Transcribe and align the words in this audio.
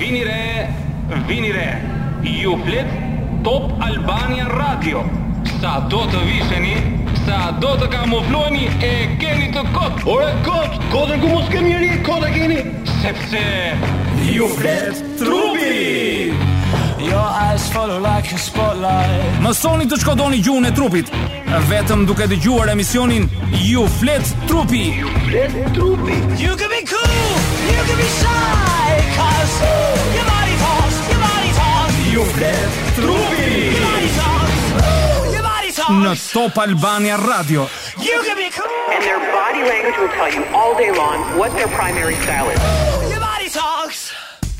vini 0.00 0.24
re, 0.24 0.66
vini 1.28 1.52
re. 1.52 1.76
Ju 2.24 2.52
flet 2.66 2.86
Top 3.44 3.72
Albania 3.80 4.48
Radio. 4.48 5.04
Sa 5.60 5.72
do 5.92 6.00
të 6.12 6.20
visheni, 6.26 6.74
sa 7.24 7.40
do 7.60 7.74
të 7.80 7.88
kamuflojni 7.92 8.66
e 8.84 8.92
keni 9.20 9.50
të 9.52 9.62
kot. 9.74 10.00
Ore 10.14 10.30
kot, 10.46 10.78
kotën 10.94 11.20
ku 11.20 11.30
mos 11.34 11.50
kemi 11.52 11.70
njëri, 11.74 11.90
kotë 12.06 12.30
keni 12.34 12.58
sepse 13.02 13.42
ju 14.32 14.48
flet 14.56 15.02
trupi. 15.20 16.32
Your 17.00 17.26
eyes 17.44 17.68
follow 17.72 17.96
like 17.98 18.30
a 18.34 18.38
spotlight 18.38 19.40
Mësoni 19.40 19.86
të 19.88 19.96
shkodoni 20.02 20.42
gjuhën 20.44 20.68
e 20.68 20.74
trupit 20.76 21.08
Vetëm 21.70 22.02
duke 22.06 22.26
dëgjuar 22.30 22.74
emisionin 22.74 23.24
Ju 23.56 23.86
flet 23.98 24.28
trupi 24.46 24.84
Ju 25.00 25.08
flet 25.26 25.56
trupi 25.74 26.20
You 26.44 26.52
can 26.60 26.68
be 26.68 26.84
cool 26.92 27.39
Not 35.90 36.18
Top 36.32 36.56
Albania 36.58 37.16
Radio. 37.18 37.68
You 37.98 38.22
can 38.24 38.36
be 38.36 38.48
cool. 38.50 38.66
And 38.94 39.02
their 39.04 39.18
body 39.32 39.62
language 39.64 39.98
will 39.98 40.08
tell 40.08 40.32
you 40.32 40.44
all 40.54 40.76
day 40.76 40.90
long 40.92 41.20
what 41.38 41.52
their 41.54 41.68
primary 41.68 42.14
style 42.16 42.48
is. 42.48 42.89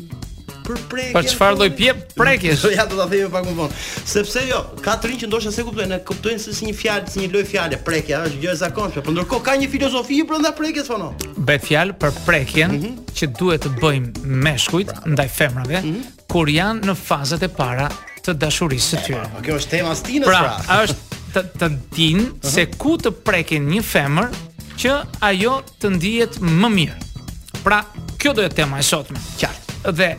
Për 0.67 0.81
prekjen. 0.91 1.15
Për 1.17 1.29
çfarë 1.33 1.55
po. 1.55 1.61
lloj 1.63 1.71
pje 1.79 1.93
prekjes? 2.19 2.65
Ja 2.77 2.85
do 2.87 2.99
ta 3.01 3.07
them 3.09 3.31
pak 3.33 3.47
më 3.47 3.55
vonë. 3.57 3.79
Sepse 4.13 4.43
jo, 4.45 4.59
ka 4.85 4.99
të 5.01 5.09
rinj 5.09 5.23
që 5.23 5.29
ndoshta 5.31 5.53
se 5.57 5.65
kuptojnë, 5.65 5.95
ne 5.95 5.99
kuptojnë 6.05 6.43
se 6.43 6.53
si 6.53 6.69
një 6.69 6.75
fjalë, 6.77 7.09
si 7.15 7.23
një 7.23 7.31
lloj 7.33 7.45
fjale, 7.49 7.79
prekja 7.87 8.21
është 8.29 8.43
gjë 8.43 8.53
e 8.53 8.59
zakonshme, 8.61 9.05
por 9.07 9.17
ndërkohë 9.17 9.47
ka 9.49 9.57
një 9.63 9.71
filozofi 9.73 10.19
brenda 10.29 10.53
prekjes 10.59 10.91
thonë. 10.93 11.09
Po 11.25 11.47
Bëhet 11.49 11.65
fjalë 11.71 11.97
për 12.03 12.13
prekjen 12.27 12.73
mm 12.75 12.83
-hmm. 12.83 13.07
që 13.21 13.31
duhet 13.39 13.65
të 13.65 13.71
bëjmë 13.79 14.29
meshkujt 14.45 14.93
ndaj 15.07 15.29
femrave 15.39 15.81
mm 15.81 15.93
-hmm. 15.93 16.17
kur 16.29 16.47
janë 16.61 16.83
në 16.91 16.95
fazat 17.07 17.43
e 17.43 17.49
para 17.49 17.89
të 18.27 18.35
dashurisë 18.45 18.97
së 18.97 19.07
tyre. 19.07 19.25
Kjo 19.45 19.57
është 19.57 19.71
tema 19.71 19.95
stinës 19.95 20.29
pra. 20.29 20.41
Pra, 20.41 20.85
është 20.85 21.01
të, 21.35 21.41
të 21.61 21.69
din 21.97 22.19
uh 22.21 22.23
mhm. 22.23 22.33
-huh. 22.35 22.49
se 22.55 22.67
ku 22.67 22.97
të 23.01 23.11
prekin 23.25 23.63
një 23.73 23.83
femër 23.83 24.29
që 24.79 24.93
ajo 25.31 25.55
të 25.83 25.91
ndihet 25.97 26.37
më 26.45 26.69
mirë. 26.75 26.97
Pra, 27.65 27.81
kjo 28.21 28.33
do 28.39 28.45
të 28.47 28.61
tema 28.61 28.79
e 28.79 28.85
sotme. 28.87 29.19
Qartë. 29.41 29.95
Dhe 29.99 30.13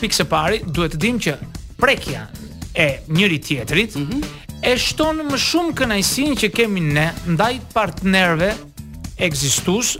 pikë 0.00 0.18
së 0.18 0.26
pari 0.28 0.60
duhet 0.68 0.92
të 0.96 1.00
dimë 1.04 1.22
që 1.26 1.36
prekja 1.80 2.26
e 2.76 2.86
njëri 3.16 3.38
tjetrit 3.44 3.94
mm 3.96 4.04
-hmm. 4.04 4.24
e 4.70 4.76
shton 4.78 5.20
më 5.30 5.38
shumë 5.46 5.72
kënaqësinë 5.78 6.36
që 6.40 6.50
kemi 6.56 6.80
ne 6.80 7.06
ndaj 7.32 7.54
partnerëve 7.72 8.50
ekzistues 9.26 9.96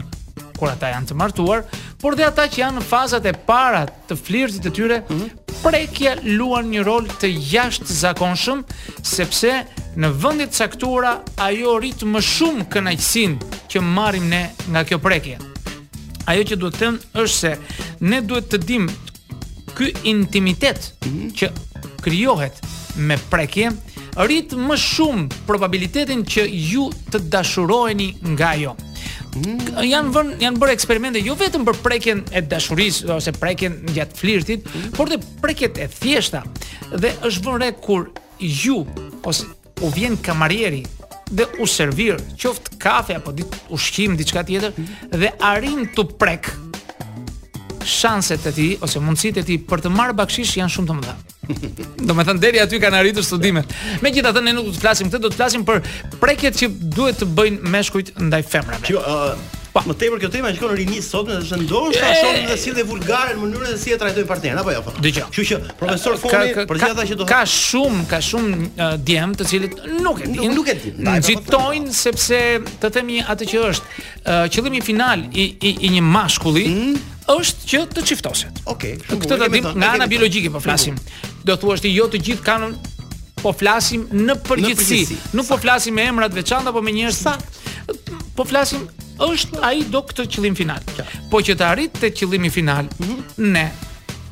kur 0.57 0.69
ata 0.73 0.87
janë 0.89 1.05
të 1.07 1.13
martuar, 1.13 1.59
por 2.01 2.15
dhe 2.17 2.25
ata 2.25 2.43
që 2.49 2.57
janë 2.59 2.77
në 2.79 2.83
fazat 2.89 3.25
e 3.29 3.33
para 3.45 3.85
të 4.09 4.13
flirtit 4.25 4.61
të 4.65 4.71
tyre, 4.75 4.97
mm 4.99 5.15
-hmm. 5.15 5.29
prekja 5.63 6.17
luan 6.37 6.65
një 6.73 6.81
rol 6.85 7.05
të 7.21 7.27
jashtëzakonshëm 7.53 8.59
sepse 9.03 9.51
në 9.97 10.11
vendet 10.21 10.53
caktuara 10.53 11.15
ajo 11.41 11.77
rrit 11.79 12.03
më 12.05 12.21
shumë 12.21 12.65
kënaqësinë 12.73 13.55
që 13.71 13.81
marrim 13.81 14.27
ne 14.29 14.43
nga 14.71 14.83
kjo 14.85 14.99
prekje. 15.01 15.39
Ajo 16.29 16.43
që 16.45 16.57
duhet 16.61 16.77
të 16.77 16.81
them 16.83 16.99
është 17.17 17.37
se 17.37 17.51
ne 18.11 18.19
duhet 18.21 18.49
të 18.51 18.59
dim 18.69 18.85
ky 19.77 19.89
intimitet 20.11 20.91
mhm. 21.07 21.31
që 21.39 21.49
krijohet 22.05 22.61
me 23.07 23.17
prekje 23.31 23.73
rrit 24.19 24.53
më 24.57 24.77
shumë 24.83 25.41
probabilitetin 25.49 26.23
që 26.25 26.45
ju 26.71 26.87
të 27.11 27.23
dashuroheni 27.33 28.11
nga 28.35 28.51
ajo. 28.53 28.75
Mhm. 28.77 29.83
Jan 29.89 30.11
vën, 30.13 30.33
janë 30.45 30.61
bërë 30.61 30.77
eksperimente 30.77 31.25
jo 31.25 31.33
vetëm 31.41 31.65
për 31.67 31.81
prekjen 31.89 32.21
e 32.37 32.41
dashurisë 32.45 33.09
ose 33.17 33.33
prekjen 33.37 33.81
gjatë 33.97 34.21
flirtit, 34.21 34.69
mhm. 34.75 34.93
por 34.97 35.09
dhe 35.09 35.19
prekjet 35.41 35.81
e 35.81 35.89
thjeshta. 35.99 36.45
Dhe 36.93 37.15
është 37.31 37.49
vënë 37.49 37.61
re 37.65 37.73
kur 37.83 38.11
ju 38.39 38.81
ose 39.27 39.55
u 39.81 39.89
vjen 39.95 40.17
kamarieri 40.17 40.83
dhe 41.31 41.45
u 41.61 41.67
servir 41.67 42.17
qoft 42.37 42.71
kafe 42.79 43.15
apo 43.15 43.31
dit 43.31 43.45
ushqim 43.69 44.15
diçka 44.17 44.43
tjetër 44.43 44.73
dhe 45.11 45.31
arrin 45.43 45.87
të 45.95 46.05
prek 46.19 46.49
shanset 47.87 48.47
e 48.49 48.53
tij 48.55 48.71
ose 48.83 48.99
mundësitë 49.03 49.43
e 49.43 49.49
tij 49.49 49.59
për 49.69 49.85
të 49.85 49.91
marrë 49.93 50.15
bakshish 50.17 50.57
janë 50.59 50.73
shumë 50.73 50.87
të 50.91 50.95
mëdha. 50.97 51.15
Do 52.07 52.15
me 52.15 52.25
thënë 52.27 52.41
deri 52.43 52.59
aty 52.63 52.79
kanë 52.83 52.99
arritur 52.99 53.23
studimet. 53.23 53.69
Megjithatë 54.03 54.43
ne 54.43 54.51
nuk 54.57 54.65
do 54.67 54.73
të 54.75 54.81
flasim 54.83 55.07
këtë, 55.11 55.21
do 55.23 55.31
të 55.31 55.39
flasim 55.39 55.63
për 55.67 55.79
preket 56.19 56.59
që 56.59 56.69
duhet 56.97 57.21
të 57.23 57.29
bëjnë 57.37 57.71
meshkujt 57.75 58.11
ndaj 58.27 58.41
femrave. 58.51 58.83
Kjo 58.89 59.03
Pa, 59.77 59.83
më 59.85 59.93
tepër 60.01 60.21
kjo 60.23 60.29
tema 60.33 60.49
shikon 60.55 60.71
rinis 60.77 61.07
sot 61.11 61.27
në 61.29 61.35
dashën 61.37 61.65
dorë, 61.69 61.91
sa 61.99 62.09
shohim 62.17 62.75
dhe 62.79 62.85
vulgare 62.87 63.35
në 63.35 63.41
mënyrën 63.43 63.75
se 63.75 63.77
si 63.83 63.91
e 63.93 63.97
trajtojnë 64.01 64.27
partnerin 64.29 64.57
apo 64.61 64.73
jo. 64.73 64.81
Dgjoj. 65.03 65.27
Kështu 65.27 65.45
që 65.49 65.57
profesor 65.77 66.17
Fumi, 66.17 66.55
për 66.69 66.79
gjithë 66.81 66.95
ata 66.95 67.05
që 67.11 67.17
do 67.19 67.27
ka 67.29 67.41
shumë, 67.53 68.07
ka 68.09 68.19
shumë 68.25 68.57
uh, 68.57 68.95
djem 69.05 69.35
të 69.37 69.47
cilët 69.51 69.77
nuk 70.01 70.23
e 70.25 70.31
dinë, 70.31 70.49
nuk, 70.57 70.71
e 70.73 70.75
dinë. 70.81 71.03
Nxitojnë 71.21 71.93
po. 71.93 71.97
sepse 72.01 72.41
të 72.81 72.91
themi 72.97 73.19
atë 73.21 73.49
që 73.53 73.63
është 73.69 73.93
uh, 73.93 74.01
qëllimi 74.55 74.81
final 74.87 75.27
i, 75.29 75.45
i, 75.69 75.73
i 75.87 75.93
një 75.99 76.03
mashkulli 76.09 76.65
hmm? 76.71 77.07
është 77.37 77.69
që 77.75 77.83
të 77.93 78.05
çiftoset. 78.09 78.61
Okej. 78.73 78.97
Okay, 79.05 79.21
Këtë 79.27 79.37
ta 79.43 79.51
dim 79.53 79.69
nga 79.75 79.93
ana 79.97 80.07
biologjike 80.09 80.49
po 80.55 80.63
flasim. 80.63 80.97
Do 81.45 81.53
thuash 81.61 81.85
ti 81.85 81.93
jo 81.93 82.09
të 82.11 82.23
gjithë 82.31 82.47
kanë 82.49 82.75
po 83.45 83.53
flasim 83.53 84.07
në 84.25 84.39
përgjithësi. 84.47 85.03
Nuk 85.37 85.45
po 85.51 85.59
flasim 85.61 85.99
me 86.01 86.07
emrat 86.09 86.33
veçantë 86.33 86.73
apo 86.73 86.81
me 86.81 86.97
njerëz 86.97 87.21
sa 87.27 87.37
po 88.37 88.45
flasim 88.47 88.87
është 89.25 89.61
ai 89.65 89.81
do 89.89 90.01
këtë 90.05 90.25
qëllim 90.35 90.55
final. 90.57 90.83
Kja. 90.93 91.05
Po 91.31 91.41
që 91.41 91.55
të 91.57 91.65
arrit 91.67 91.97
te 92.01 92.11
qëllimi 92.13 92.51
final, 92.53 92.85
mm 92.85 93.07
-hmm. 93.07 93.53
ne 93.55 93.63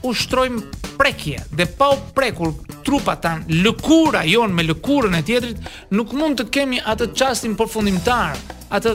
ushtrojmë 0.03 0.62
prekje 0.97 1.41
dhe 1.57 1.66
pa 1.78 1.90
u 1.90 1.97
prekur 2.16 2.53
trupa 2.85 3.16
tan, 3.16 3.44
lëkura 3.50 4.22
jon 4.29 4.53
me 4.53 4.63
lëkurën 4.63 5.16
e 5.18 5.24
tjetrit, 5.25 5.57
nuk 5.91 6.13
mund 6.13 6.40
të 6.40 6.50
kemi 6.50 6.79
atë 6.85 7.09
çastin 7.18 7.56
përfundimtar, 7.57 8.38
atë 8.69 8.94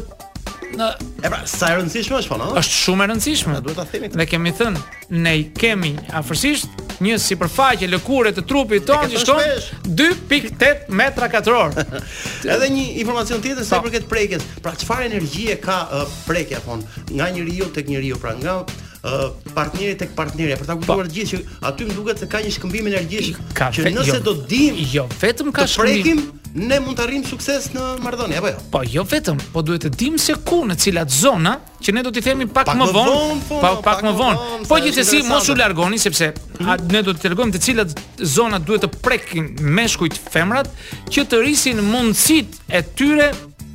Në... 0.74 0.88
E 1.24 1.28
pra, 1.30 1.40
sa 1.50 1.72
e 1.74 1.80
rëndësishme 1.80 2.16
është 2.20 2.30
po, 2.30 2.36
no? 2.40 2.48
Është 2.58 2.78
shumë 2.84 3.04
e 3.06 3.10
rëndësishme. 3.10 3.60
Duhet 3.64 3.78
ta 3.80 3.86
themi. 3.90 4.08
Ne 4.16 4.26
kemi 4.28 4.52
thënë, 4.56 4.82
ne 5.24 5.34
kemi 5.58 5.92
afërsisht 6.20 7.00
një 7.04 7.16
sipërfaqe 7.20 7.88
lëkure 7.88 8.32
të 8.36 8.44
trupit 8.50 8.84
tonë 8.88 9.08
që 9.14 9.22
shkon 9.22 9.94
2.8 9.96 10.90
metra 11.00 11.28
katëror 11.32 11.72
Edhe 12.52 12.68
një 12.74 12.84
informacion 13.00 13.40
tjetër 13.44 13.64
sa 13.64 13.80
po. 13.80 13.88
i 13.88 13.90
përket 13.92 14.06
prekjes. 14.12 14.46
Pra 14.64 14.74
çfarë 14.76 15.08
energjie 15.10 15.56
ka 15.62 15.80
uh, 15.88 16.04
prekja 16.28 16.60
thon 16.64 16.84
nga 17.10 17.30
njeriu 17.34 17.70
tek 17.74 17.88
njeriu, 17.90 18.20
pra 18.20 18.36
nga 18.38 18.58
uh, 18.62 19.30
partneri 19.56 19.96
tek 20.04 20.14
partneria 20.16 20.60
për 20.60 20.68
ta 20.70 20.76
po. 20.76 20.84
kuptuar 20.84 21.10
gjithë 21.10 21.32
që 21.40 21.60
aty 21.70 21.88
më 21.88 21.98
duket 21.98 22.20
se 22.24 22.28
ka 22.32 22.44
një 22.44 22.54
shkëmbim 22.58 22.92
energjish 22.92 23.34
që 23.56 23.88
nëse 23.96 24.14
jo, 24.14 24.22
do 24.28 24.36
dim, 24.50 24.78
jo 24.92 25.08
vetëm 25.22 25.50
ka 25.56 25.66
shkëmbim. 25.72 26.04
Prekim, 26.04 26.28
ne 26.54 26.78
mund 26.84 26.96
të 26.98 27.04
arrijm 27.04 27.24
sukses 27.26 27.68
në 27.74 27.84
Maqedoni 28.04 28.36
apo 28.38 28.48
jo? 28.50 28.62
Po 28.72 28.80
jo 28.86 29.04
vetëm, 29.08 29.38
po 29.54 29.62
duhet 29.62 29.84
të 29.86 29.90
dim 30.00 30.16
se 30.18 30.34
ku 30.46 30.62
në 30.66 30.76
cilat 30.82 31.12
zona 31.14 31.56
që 31.80 31.94
ne 31.96 32.02
do 32.04 32.10
t'i 32.12 32.22
themi 32.24 32.46
pak, 32.48 32.66
pak 32.68 32.76
më 32.76 32.88
vonë, 32.96 33.36
po, 33.48 33.60
pa 33.60 33.60
pak, 33.60 33.82
pak 33.86 34.02
më 34.04 34.12
vonë. 34.18 34.48
Po 34.68 34.80
gjithsesi 34.84 35.22
mos 35.28 35.48
u 35.48 35.56
largoni 35.56 35.98
sepse 36.02 36.30
mm 36.30 36.66
-hmm. 36.66 36.92
ne 36.92 37.02
do 37.02 37.12
t'i 37.12 37.22
tregojmë 37.28 37.52
të 37.54 37.60
cilat 37.64 38.00
zona 38.22 38.58
duhet 38.58 38.82
të 38.84 38.88
prekin 39.02 39.54
meshkujt 39.60 40.18
femrat 40.32 40.68
që 41.10 41.20
të 41.24 41.36
rrisin 41.42 41.78
mundësitë 41.92 42.56
e 42.68 42.82
tyre 42.82 43.30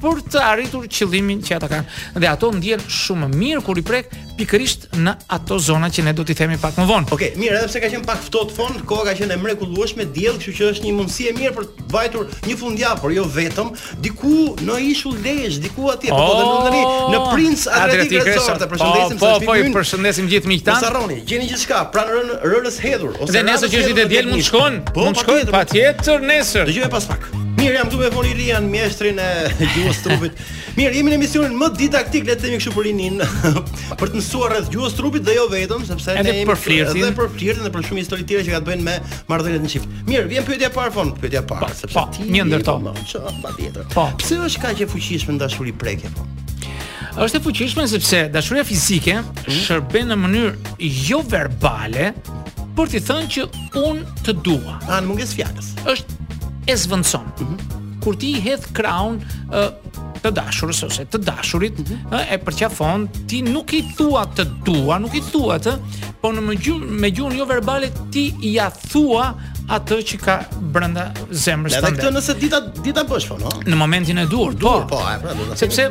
për 0.05 0.19
të 0.35 0.41
arritur 0.51 0.85
qëllimin 0.91 1.39
që 1.45 1.57
ata 1.57 1.69
kanë. 1.71 1.99
Dhe 2.21 2.29
ato 2.29 2.49
ndjen 2.53 2.81
shumë 2.85 3.29
mirë 3.33 3.61
kur 3.65 3.79
i 3.79 3.83
prek 3.85 4.11
pikërisht 4.37 4.89
në 5.01 5.13
ato 5.33 5.57
zona 5.63 5.87
që 5.93 6.03
ne 6.09 6.13
do 6.17 6.25
t'i 6.27 6.35
themi 6.37 6.57
pak 6.61 6.75
më 6.79 6.85
vonë. 6.89 7.07
Okej, 7.15 7.29
okay, 7.31 7.39
mirë, 7.39 7.57
edhe 7.61 7.69
pse 7.71 7.81
ka 7.83 7.89
qenë 7.93 8.05
pak 8.07 8.19
ftohtë 8.27 8.55
fond, 8.57 8.81
koha 8.89 9.05
ka 9.07 9.13
qenë 9.21 9.37
e 9.37 9.39
mrekullueshme 9.45 10.05
diell, 10.15 10.35
kështu 10.35 10.53
që 10.59 10.67
është 10.73 10.85
një 10.85 10.91
mundësi 10.97 11.29
e 11.31 11.33
mirë 11.37 11.53
për 11.57 11.67
të 11.77 11.85
vajtur 11.93 12.33
një 12.49 12.57
fundjavë, 12.59 13.01
por 13.05 13.13
jo 13.15 13.23
vetëm, 13.35 13.71
diku 14.03 14.33
në 14.67 14.79
ishull 14.93 15.21
Lezhë, 15.25 15.61
diku 15.63 15.87
atje, 15.93 16.11
oh, 16.11 16.19
po 16.19 16.35
do 16.35 16.43
të 16.43 16.59
ndani 16.59 16.83
në 17.13 17.21
Prince 17.31 17.71
Adriatic 17.79 18.25
Resort. 18.27 18.65
Përshëndesim 18.75 19.23
po, 19.23 19.31
po, 19.39 19.55
po, 19.55 19.57
përshëndesim 19.79 20.27
gjithë 20.33 20.51
miqtan. 20.51 20.81
Sarroni, 20.83 21.21
gjeni 21.31 21.47
gjithçka 21.53 21.79
pranë 21.95 22.17
rën, 22.19 22.33
rërës 22.43 22.77
hedhur 22.83 23.15
ose 23.15 23.31
Dhe 23.33 23.45
nesër 23.47 23.71
që 23.73 23.81
është 23.81 23.95
ditë 24.01 24.09
diell 24.17 24.29
mund 24.33 24.43
të 24.43 24.49
shkon, 24.51 24.77
po, 24.91 25.07
mund 25.07 25.15
të 25.17 25.23
shkon 25.25 25.53
patjetër 25.55 26.27
nesër. 26.33 26.67
Dëgjojmë 26.69 26.93
pas 26.99 27.09
pak. 27.15 27.31
Mirë, 27.65 27.77
jam 27.79 27.87
duke 27.89 28.09
foni 28.13 28.33
Rian 28.37 28.67
mjeshtrin 28.69 29.17
e 29.17 29.29
gjuhës 29.73 30.03
trupit. 30.05 30.41
Mirë, 30.75 30.97
jemi 30.99 31.09
në 31.13 31.17
emisionin 31.17 31.55
më 31.57 31.69
didaktik, 31.79 32.27
le 32.29 32.35
të 32.37 32.45
themi 32.45 32.59
kështu 32.59 32.73
për 32.75 33.21
për 34.01 34.11
të 34.13 34.19
mësuar 34.19 34.53
rreth 34.53 34.69
gjuhës 34.73 34.93
trupit 34.97 35.25
dhe 35.25 35.33
jo 35.39 35.45
vetëm, 35.49 35.81
sepse 35.87 36.13
edhe 36.13 36.25
ne 36.29 36.35
jemi 36.37 36.45
për 36.51 36.59
flirtin, 36.61 36.99
edhe 37.01 37.15
për 37.17 37.31
flirtin 37.33 37.63
dhe 37.65 37.71
për 37.73 37.87
shumë 37.87 38.03
histori 38.03 38.25
tjera 38.29 38.45
që 38.45 38.53
ka 38.53 38.59
të 38.61 38.69
bëjnë 38.69 38.85
me 38.85 38.95
marrëdhëniet 39.31 39.65
në 39.65 39.71
çift. 39.73 39.95
Mirë, 40.05 40.25
vjen 40.29 40.45
pyetja 40.47 40.69
e 40.69 40.73
parë 40.75 40.93
fon, 40.95 41.13
pyetja 41.23 41.41
e 41.41 41.49
parë, 41.49 41.65
po, 41.65 41.77
sepse 41.79 41.95
po, 41.97 42.03
ti 42.13 42.27
një 42.35 42.45
ndër 42.51 42.65
to. 42.67 42.75
Po, 42.83 42.93
ço, 43.09 43.23
patjetër. 43.45 43.87
Po. 43.95 44.03
Pse 44.21 44.37
është 44.45 44.65
kaq 44.67 44.83
e 44.85 44.87
fuqishme 44.93 45.37
dashuri 45.41 45.73
prekje 45.79 46.11
po? 46.15 46.27
Është 47.25 47.39
e 47.39 47.43
fuqishme 47.47 47.85
sepse 47.89 48.19
dashuria 48.35 48.65
fizike 48.67 49.15
hmm? 49.23 49.55
shërben 49.63 50.09
në 50.13 50.17
mënyrë 50.21 50.75
jo 51.07 51.21
verbale 51.33 52.09
për 52.77 52.89
t'i 52.93 53.01
thënë 53.09 53.29
që 53.37 53.47
unë 53.81 54.21
të 54.27 54.35
dua. 54.43 54.77
A 54.91 54.99
në 54.99 55.07
mungesë 55.13 55.37
fjalës. 55.39 55.69
Është 55.93 56.24
e 56.65 56.75
zvëndëson 56.75 57.25
Mm 57.39 57.45
-hmm. 57.45 57.55
Kur 57.99 58.15
ti 58.21 58.31
i 58.37 58.41
hedh 58.41 58.65
kraun 58.75 59.15
uh, 59.17 59.69
të 60.23 60.29
dashurës 60.37 60.81
ose 60.85 61.01
të 61.13 61.17
dashurit, 61.27 61.77
mm 61.79 61.85
-hmm. 61.85 62.13
uh, 62.13 62.33
e 62.33 62.37
përqafon, 62.45 63.07
ti 63.29 63.39
nuk 63.41 63.71
i 63.73 63.79
thua 63.97 64.23
të 64.37 64.43
dua, 64.65 64.95
nuk 65.01 65.13
i 65.17 65.23
thua 65.31 65.55
të, 65.65 65.73
po 66.21 66.27
në 66.31 66.41
me 67.01 67.07
gjuhën 67.15 67.35
jo 67.37 67.45
verbale 67.49 67.87
ti 68.13 68.25
a 68.67 68.69
thua 68.91 69.31
atë 69.77 69.97
që 70.07 70.15
ka 70.25 70.35
brenda 70.73 71.11
zemrës 71.31 71.71
tënde. 71.71 71.87
Edhe 71.87 71.95
këtë 71.97 72.09
nëse 72.17 72.33
dita 72.43 72.59
dita 72.85 73.01
bësh 73.09 73.27
po, 73.31 73.35
no? 73.43 73.49
Në 73.71 73.75
momentin 73.83 74.17
e 74.23 74.25
dur, 74.33 74.51
po. 74.57 74.61
Dur, 74.63 74.81
po, 74.91 74.99
e, 75.13 75.15
pra, 75.23 75.31
do 75.33 75.55
Sepse 75.55 75.83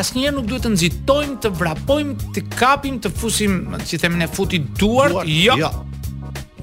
asnjëherë 0.00 0.34
nuk 0.42 0.46
duhet 0.50 0.62
të 0.66 0.70
nxitojmë, 0.76 1.36
të 1.42 1.48
vrapojmë, 1.60 2.12
të 2.36 2.40
kapim, 2.60 2.94
të 3.04 3.08
fusim, 3.18 3.52
si 3.88 3.96
themin 4.02 4.20
e 4.26 4.28
futi 4.36 4.58
duart, 4.58 5.12
duart 5.22 5.36
jo. 5.46 5.54
jo 5.64 5.70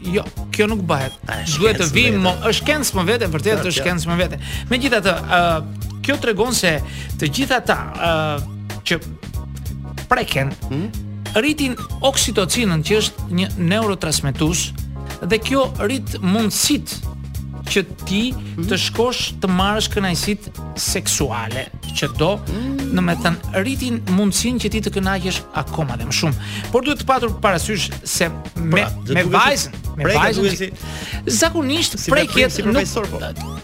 jo, 0.03 0.23
kjo 0.51 0.67
nuk 0.69 0.81
bëhet. 0.87 1.15
Duhet 1.59 1.79
të 1.81 1.87
vim, 1.95 2.19
më, 2.23 2.33
është 2.49 2.67
kënds 2.69 2.93
më 2.97 3.05
vete, 3.09 3.29
vërtet 3.33 3.59
është 3.65 3.75
shkencë 3.79 4.11
më 4.11 4.17
vete. 4.21 4.39
Megjithatë, 4.71 5.13
ë 5.15 5.41
uh, 5.41 5.91
kjo 6.05 6.17
tregon 6.23 6.55
se 6.57 6.73
të 7.21 7.29
gjithë 7.37 7.57
ata 7.59 7.77
ë 7.89 8.13
uh, 8.13 8.81
që 8.89 8.99
preken, 10.09 10.53
hmm? 10.69 11.13
rritin 11.37 11.75
oksitocinën 12.01 12.81
që 12.87 12.99
është 13.03 13.29
një 13.37 13.51
neurotransmetues 13.69 14.67
dhe 15.29 15.41
kjo 15.45 15.67
rrit 15.83 16.15
mundësit 16.23 16.95
që 17.69 17.83
ti 18.09 18.21
hmm? 18.33 18.65
të 18.65 18.79
shkosh 18.81 19.19
të 19.43 19.49
marrësh 19.53 19.91
kënaqësit 19.93 20.47
seksuale 20.79 21.67
që 21.99 22.09
do, 22.17 22.31
hmm. 22.47 22.95
në 22.97 23.03
me 23.05 23.13
thënë, 23.21 23.53
rritin 23.61 23.99
mundësin 24.17 24.57
që 24.63 24.71
ti 24.77 24.81
të 24.87 24.95
kënaqesh 24.97 25.43
akoma 25.61 25.99
dhe 26.01 26.09
më 26.09 26.17
shumë. 26.17 26.49
Por 26.73 26.87
duhet 26.87 27.03
të 27.03 27.05
patur 27.11 27.35
parasysh 27.43 27.91
se 28.09 28.31
me, 28.63 28.71
pra, 28.79 28.89
me 29.13 29.27
vajzën, 29.33 29.77
prekjet, 30.03 30.35
duhet 30.35 30.57
si 30.57 30.71
zakonisht 31.39 31.97
prekjet 32.09 32.51
si 32.53 32.63
profesor 32.65 33.07
po. 33.11 33.19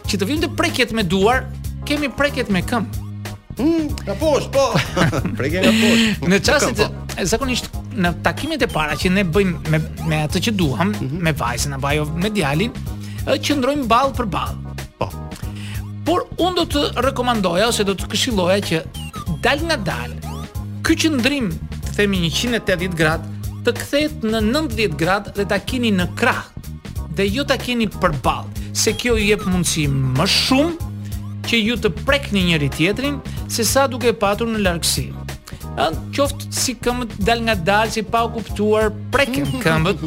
Që 0.10 0.20
të 0.20 0.28
vim 0.30 0.42
të 0.44 0.50
prekjet 0.58 0.92
me 0.96 1.04
duar, 1.04 1.48
kemi 1.88 2.10
prekjet 2.12 2.50
me 2.54 2.62
këmbë. 2.66 3.02
Mm, 3.56 3.96
nga 4.04 4.16
poshtë, 4.20 4.52
po. 4.52 4.66
prekja 5.40 5.64
nga 5.64 5.72
poshtë. 5.78 6.28
Në 6.30 6.40
çastet 6.44 6.82
po. 6.82 7.24
zakonisht 7.26 7.70
në 7.96 8.12
takimet 8.26 8.66
e 8.66 8.70
para 8.72 8.98
që 9.00 9.12
ne 9.16 9.24
bëjmë 9.36 9.72
me 9.72 9.80
me 10.10 10.22
atë 10.26 10.42
që 10.50 10.56
duam, 10.60 10.92
mm 10.92 10.96
-hmm. 11.00 11.26
me 11.28 11.34
vajzën 11.34 11.74
apo 11.78 11.88
ajo 11.88 12.06
me 12.24 12.30
djalin, 12.30 12.72
qëndrojmë 13.26 13.88
ball 13.92 14.12
për 14.18 14.28
ball. 14.36 14.54
Po. 15.00 15.10
Por 16.06 16.20
un 16.38 16.54
do 16.56 16.64
të 16.74 17.06
rekomandoja 17.08 17.68
ose 17.72 17.84
do 17.84 17.94
të 17.96 18.06
këshilloja 18.12 18.60
që 18.70 18.82
dal 19.42 19.60
nga 19.68 19.78
dal. 19.78 20.12
Ky 20.86 20.94
qëndrim, 21.02 21.46
themi 21.96 22.18
180 22.30 22.94
gradë, 23.00 23.35
të 23.66 23.72
kthehet 23.82 24.26
në 24.30 24.40
90 24.46 24.94
gradë 25.00 25.32
dhe 25.40 25.44
ta 25.50 25.58
keni 25.58 25.90
në 25.98 26.06
krah. 26.18 26.44
Dhe 27.18 27.26
ju 27.26 27.46
ta 27.50 27.56
keni 27.58 27.88
përballë, 27.90 28.68
se 28.78 28.94
kjo 28.94 29.16
ju 29.18 29.28
jep 29.32 29.46
mundësi 29.50 29.88
më 29.94 30.26
shumë 30.36 30.90
që 31.48 31.60
ju 31.62 31.78
të 31.82 31.92
prekni 32.06 32.42
njëri 32.52 32.68
tjetrin 32.76 33.18
se 33.52 33.64
sa 33.66 33.88
duke 33.90 34.12
patur 34.22 34.50
në 34.52 34.62
largësi. 34.68 35.08
Ën 35.82 35.98
qoftë 36.16 36.52
si 36.56 36.74
këmbët 36.80 37.18
dal 37.28 37.42
nga 37.48 37.56
dal, 37.70 37.90
si 37.92 38.04
pa 38.08 38.22
u 38.28 38.32
kuptuar 38.36 38.90
prekën 39.16 39.50
këmbët, 39.64 40.04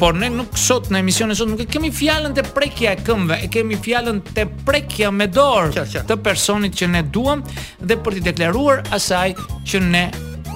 por 0.00 0.16
ne 0.18 0.30
nuk 0.34 0.56
sot 0.58 0.88
në 0.90 0.98
emisionin 1.04 1.36
sot 1.38 1.50
nuk 1.52 1.60
e 1.62 1.68
kemi 1.70 1.92
fjalën 1.94 2.32
të 2.38 2.46
prekja 2.56 2.94
e 2.96 3.02
këmbëve, 3.06 3.38
e 3.46 3.50
kemi 3.54 3.78
fjalën 3.84 4.22
të 4.32 4.46
prekja 4.66 5.12
me 5.14 5.28
dorë 5.28 5.84
të 6.10 6.20
personit 6.26 6.74
që 6.80 6.88
ne 6.96 7.04
duam 7.14 7.44
dhe 7.78 8.00
për 8.02 8.18
t'i 8.18 8.26
deklaruar 8.30 8.82
asaj 8.98 9.36
që 9.68 9.82
ne 9.90 10.06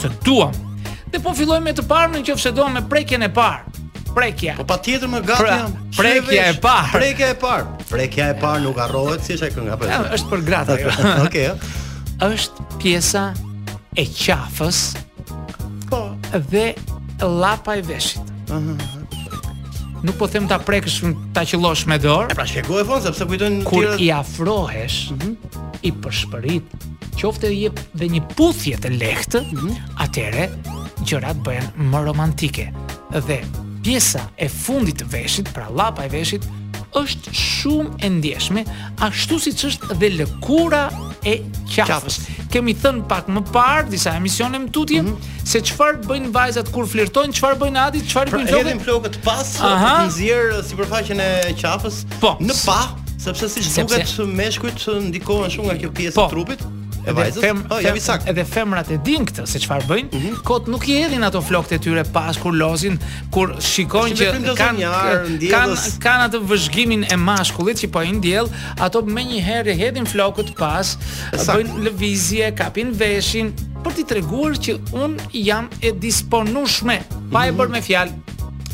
të 0.01 0.15
duam 0.27 0.57
dhe 1.17 1.23
po 1.25 1.33
filloj 1.37 1.63
me 1.65 1.73
të 1.73 1.85
parë 1.89 2.13
në 2.13 2.21
që 2.29 2.35
fëse 2.37 2.51
do 2.53 2.67
me 2.69 2.83
prekjen 2.93 3.25
e 3.25 3.31
parë 3.33 3.83
Prekja 4.17 4.55
Po 4.57 4.65
pa 4.69 4.77
tjetër 4.81 5.11
më 5.13 5.19
gafë 5.29 5.45
pra, 5.45 5.57
jam 5.59 5.75
Prekja 5.97 6.47
e 6.53 6.57
parë 6.63 6.95
Prekja 6.95 7.29
e 7.33 7.37
parë 7.41 7.85
Prekja 7.91 8.29
e 8.33 8.37
parë 8.41 8.63
nuk 8.65 8.79
arrohet 8.85 9.25
si 9.27 9.37
shaj 9.41 9.51
kënga 9.55 9.77
përë 9.81 9.91
Ja, 9.93 9.99
është 10.17 10.31
për 10.33 10.45
gratë 10.49 10.77
Oke, 10.85 11.19
oke 11.27 11.49
është 12.27 12.67
pjesa 12.81 13.23
e 14.01 14.05
qafës 14.09 14.81
Po 15.91 16.01
Dhe 16.49 16.67
lapa 17.25 17.77
e 17.81 17.85
veshit 17.85 18.33
Aha, 18.57 18.77
Nuk 20.07 20.17
po 20.21 20.29
them 20.31 20.45
ta 20.49 20.59
prekësh 20.63 20.99
ta 21.35 21.41
qellosh 21.49 21.87
me 21.91 21.97
dorë. 21.99 22.35
Pra 22.37 22.45
shego 22.47 22.77
e 22.79 22.83
fon 22.87 23.01
sepse 23.03 23.25
kujton 23.27 23.57
ti. 23.63 23.65
Kur 23.67 23.97
i 24.05 24.11
afrohesh, 24.15 24.99
mm 25.11 25.17
-hmm. 25.19 25.63
i 25.89 25.91
përshpërit, 26.03 26.77
qoftë 27.19 27.51
i 27.51 27.63
jep 27.65 27.81
dhe 27.97 28.09
një 28.15 28.23
puthje 28.37 28.77
të 28.77 28.93
lehtë, 29.01 29.41
mm 29.41 29.57
-hmm. 29.57 29.97
atëre 30.05 30.45
gjërat 31.05 31.41
bëhen 31.45 31.73
më 31.93 32.01
romantike. 32.07 32.71
Dhe 33.13 33.41
pjesa 33.85 34.25
e 34.39 34.49
fundit 34.51 34.99
të 35.01 35.09
veshit, 35.13 35.51
pra 35.55 35.69
llapa 35.71 36.07
e 36.07 36.11
veshit, 36.11 36.47
është 36.97 37.33
shumë 37.37 37.97
e 38.07 38.11
ndjeshme, 38.17 38.63
ashtu 39.05 39.39
siç 39.43 39.67
është 39.69 39.97
dhe 40.01 40.09
lëkura 40.17 40.85
e 41.29 41.39
qafës. 41.69 41.87
qafës. 41.91 42.19
Kemi 42.53 42.75
thënë 42.79 43.05
pak 43.11 43.29
më 43.31 43.43
parë 43.53 43.91
disa 43.93 44.15
emisione 44.17 44.59
më 44.65 44.71
tutje 44.73 45.03
mm 45.03 45.09
-hmm. 45.09 45.47
se 45.47 45.61
çfarë 45.61 46.07
bëjnë 46.07 46.31
vajzat 46.33 46.71
kur 46.73 46.87
flirtojnë, 46.89 47.33
çfarë 47.37 47.59
bëjnë 47.63 47.81
atit, 47.87 48.07
çfarë 48.09 48.31
pra, 48.31 48.39
bëjnë 48.39 48.81
flokët. 48.87 49.19
flokët 49.21 49.23
pas 49.23 49.49
vizier 50.07 50.53
uh, 50.57 50.65
sipërfaqen 50.65 51.21
e 51.21 51.53
qafës 51.61 52.07
po, 52.21 52.31
në 52.41 52.55
pa, 52.67 52.81
sepse 53.19 53.49
siç 53.49 53.67
duket 53.77 54.09
meshkujt 54.27 54.81
ndikohen 55.11 55.51
shumë 55.51 55.67
nga 55.67 55.77
kjo 55.81 55.91
pjesë 55.93 56.15
po, 56.15 56.27
e 56.27 56.29
trupit 56.31 56.63
edhe 57.07 57.17
vajzës. 57.19 57.43
Fem, 57.45 57.61
oh, 57.71 58.27
Edhe 58.33 58.45
femrat 58.49 58.91
e 58.95 58.99
din 59.07 59.27
këtë 59.29 59.45
se 59.49 59.61
çfarë 59.63 59.87
bëjnë. 59.91 60.09
Mm 60.09 60.23
-hmm. 60.25 60.41
Kot 60.49 60.69
nuk 60.73 60.89
i 60.89 60.97
hedhin 61.01 61.25
ato 61.25 61.43
flokët 61.43 61.73
e 61.79 61.79
tyre 61.79 62.05
pas 62.05 62.37
kur 62.43 62.53
lozin, 62.55 62.99
kur 63.33 63.55
shikojnë 63.61 64.17
që 64.19 64.29
kanë 64.61 64.89
kanë 65.53 65.77
kanë 66.07 66.23
atë 66.27 66.43
vëzhgimin 66.51 67.05
e 67.13 67.17
mashkullit 67.17 67.79
që 67.83 67.91
po 67.95 68.03
i 68.03 68.13
ndjell, 68.19 68.49
ato 68.81 69.03
më 69.03 69.23
njëherë 69.31 69.75
hedhin 69.83 70.07
flokët 70.07 70.55
pas, 70.59 70.97
bëjnë 71.47 71.73
lëvizje, 71.85 72.55
kapin 72.59 72.91
veshin 72.99 73.53
për 73.85 73.93
t'i 73.97 74.05
treguar 74.11 74.53
që 74.65 74.73
un 75.03 75.17
jam 75.33 75.69
e 75.83 75.93
disponueshme. 75.93 76.99
Pa 77.33 77.47
e 77.47 77.51
mhm. 77.51 77.59
bërë 77.59 77.71
me 77.75 77.81
fjalë, 77.83 78.13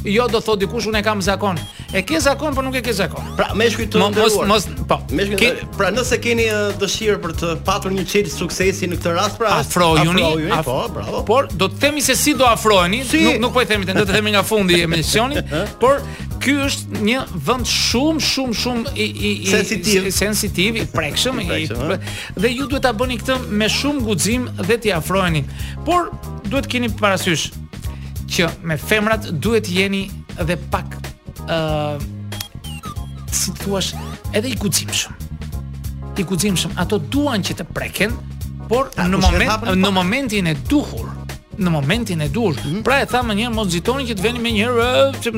jo 0.05 0.27
do 0.29 0.41
thot 0.43 0.61
dikush 0.61 0.89
unë 0.91 1.01
kam 1.05 1.21
zakon. 1.23 1.59
E 1.93 2.01
ke 2.07 2.19
zakon 2.23 2.55
po 2.57 2.63
nuk 2.65 2.77
e 2.79 2.83
ke 2.85 2.95
zakon. 2.95 3.25
Pra 3.39 3.51
meshkujt 3.59 3.93
të 3.95 4.01
ndërruar. 4.03 4.49
Mos 4.51 4.67
mos 4.73 4.87
po. 4.89 4.99
Meshkujt. 5.15 5.63
Pra 5.79 5.91
nëse 5.95 6.19
keni 6.25 6.47
dëshirë 6.81 7.19
për 7.23 7.35
të 7.41 7.53
patur 7.67 7.95
një 7.95 8.07
çelë 8.11 8.33
suksesi 8.33 8.89
në 8.91 8.99
këtë 9.01 9.15
rast 9.19 9.39
pra 9.41 9.53
afrojuni. 9.61 10.27
Po, 10.67 10.79
bravo. 10.95 11.23
Por 11.29 11.49
do 11.53 11.69
të 11.71 11.83
themi 11.87 12.03
se 12.05 12.17
si 12.19 12.35
do 12.39 12.47
afroheni, 12.49 13.03
si? 13.09 13.23
nuk 13.29 13.39
nuk 13.47 13.55
po 13.57 13.65
i 13.67 13.71
themi, 13.71 13.87
do 13.89 14.03
të 14.07 14.19
themi 14.19 14.33
nga 14.35 14.45
fundi 14.47 14.81
e 14.83 14.89
misionit, 14.91 15.49
por 15.83 16.01
ky 16.43 16.57
është 16.67 17.03
një 17.07 17.23
vend 17.47 17.69
shumë 17.71 18.25
shumë 18.31 18.59
shumë 18.65 18.97
i 18.99 19.07
i 19.29 19.33
i 19.45 19.49
sensitiv, 19.53 20.09
sensitiv 20.15 20.81
i 20.83 20.87
prekshëm 20.97 21.43
i 21.45 21.63
dhe 21.71 22.51
ju 22.57 22.67
duhet 22.67 22.83
ta 22.83 22.91
bëni 22.99 23.21
këtë 23.23 23.37
me 23.63 23.69
shumë 23.71 24.03
guxim 24.09 24.51
dhe 24.63 24.79
t'i 24.83 24.95
afroheni. 24.97 25.45
Por 25.87 26.11
duhet 26.51 26.67
keni 26.71 26.91
parasysh 26.99 27.51
që 28.33 28.47
me 28.69 28.77
femrat 28.81 29.27
duhet 29.45 29.69
jeni 29.69 30.03
dhe 30.41 30.57
pak 30.73 30.97
ë 31.49 31.59
uh, 31.59 32.11
si 33.33 33.53
thua 33.63 33.81
edhe 34.37 34.51
i 34.53 34.57
guximshëm. 34.61 35.27
I 36.21 36.25
guximshëm, 36.29 36.75
ato 36.81 36.99
duan 37.13 37.45
që 37.45 37.55
të 37.63 37.67
preken, 37.75 38.15
por 38.69 38.91
A, 39.01 39.07
në 39.09 39.19
po 39.21 39.25
moment 39.25 39.69
në 39.81 39.91
momentin 39.97 40.49
e 40.49 40.55
duhur 40.71 41.09
në 41.63 41.69
momentin 41.73 42.21
e 42.25 42.29
duhur. 42.33 42.57
Mm 42.65 42.73
-hmm. 42.75 42.83
Pra 42.87 42.99
e 43.03 43.07
thamë 43.13 43.35
një 43.39 43.43
herë 43.47 43.55
mos 43.57 43.67
nxitoni 43.69 44.07
që 44.09 44.15
të 44.19 44.23
veni 44.25 44.41
më 44.47 44.51
një 44.57 44.63
herë, 44.69 44.87
që 45.23 45.33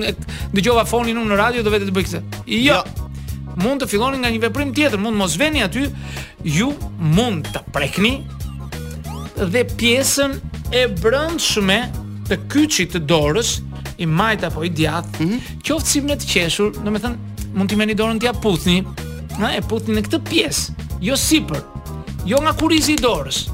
dëgjova 0.55 0.85
fonin 0.87 1.19
unë 1.19 1.31
në 1.33 1.39
radio 1.41 1.63
do 1.67 1.71
vetë 1.75 1.89
të 1.89 1.95
bëj 1.97 2.05
këtë. 2.07 2.21
Jo. 2.47 2.61
Ja. 2.69 2.75
Jo. 2.75 3.09
Mund 3.63 3.83
të 3.83 3.89
filloni 3.91 4.19
nga 4.23 4.31
një 4.35 4.41
veprim 4.45 4.71
tjetër, 4.75 4.99
mund 4.99 5.17
mos 5.17 5.35
veni 5.39 5.63
aty, 5.67 5.89
ju 6.59 6.71
mund 6.99 7.49
të 7.55 7.61
prekni 7.75 8.15
dhe 9.53 9.63
pjesën 9.79 10.33
e 10.79 10.87
brendshme 11.03 11.79
të 12.29 12.37
kyçit 12.53 12.95
të 12.95 13.01
dorës, 13.11 13.59
i 14.03 14.07
majt 14.07 14.45
apo 14.49 14.65
i 14.67 14.71
djathtë, 14.71 15.17
mm 15.21 15.31
-hmm. 15.31 15.59
qoftë 15.67 15.91
si 15.93 16.01
më 16.05 16.17
të 16.21 16.31
qeshur, 16.33 16.71
do 16.83 16.91
të 16.91 17.03
thënë 17.05 17.53
mund 17.55 17.71
t'i 17.71 17.77
meni 17.79 17.95
dorën 17.95 18.19
t'ia 18.21 18.33
puthni, 18.35 18.81
na 19.39 19.53
e 19.59 19.61
puthni 19.63 19.95
në 19.95 20.03
këtë 20.09 20.21
pjesë, 20.31 20.73
jo 21.07 21.17
sipër, 21.17 21.61
jo 22.27 22.41
nga 22.43 22.53
kurizi 22.59 22.95
i 22.95 22.97
dorës, 22.99 23.45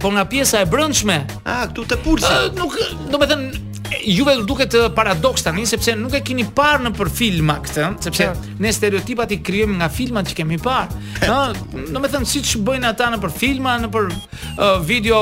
po 0.00 0.10
nga 0.12 0.24
pjesa 0.24 0.60
e 0.60 0.66
brendshme. 0.66 1.18
Ah, 1.44 1.66
këtu 1.66 1.84
te 1.88 1.96
pulsi. 2.04 2.32
Nuk, 2.56 2.76
do 3.10 3.18
të 3.20 3.28
thënë 3.30 3.63
juve 4.06 4.36
do 4.38 4.44
duket 4.48 4.72
të 4.72 4.80
eh, 4.88 4.92
paradoks 4.96 5.44
tani 5.46 5.64
sepse 5.68 5.94
nuk 5.98 6.14
e 6.18 6.22
keni 6.26 6.44
parë 6.56 6.84
në 6.88 6.92
për 6.96 7.10
filma 7.14 7.56
këtë, 7.64 7.86
sepse 8.04 8.26
ja. 8.26 8.34
ne 8.62 8.72
stereotipat 8.74 9.32
i 9.34 9.38
krijojmë 9.46 9.78
nga 9.80 9.88
filmat 9.92 10.30
që 10.30 10.38
kemi 10.40 10.58
parë. 10.62 11.00
Ëh, 11.24 11.56
domethënë 11.94 12.28
siç 12.28 12.54
bëjnë 12.66 12.90
ata 12.92 13.10
në 13.14 13.20
për 13.24 13.34
filma, 13.36 13.76
në 13.84 13.90
për 13.94 14.08
uh, 14.10 14.64
video 14.86 15.20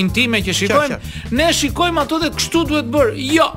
intime 0.00 0.40
që 0.46 0.54
shikojmë, 0.62 0.98
ne 1.38 1.50
shikojmë 1.60 2.02
ato 2.04 2.20
dhe 2.22 2.32
kështu 2.34 2.64
duhet 2.72 2.90
bër. 2.94 3.14
Jo. 3.30 3.50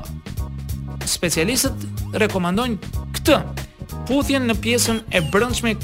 Specialistët 1.14 2.18
rekomandojnë 2.22 2.94
këtë. 3.18 3.40
Puthjen 4.08 4.46
në 4.48 4.58
pjesën 4.64 5.02
e 5.16 5.22
brendshme 5.32 5.74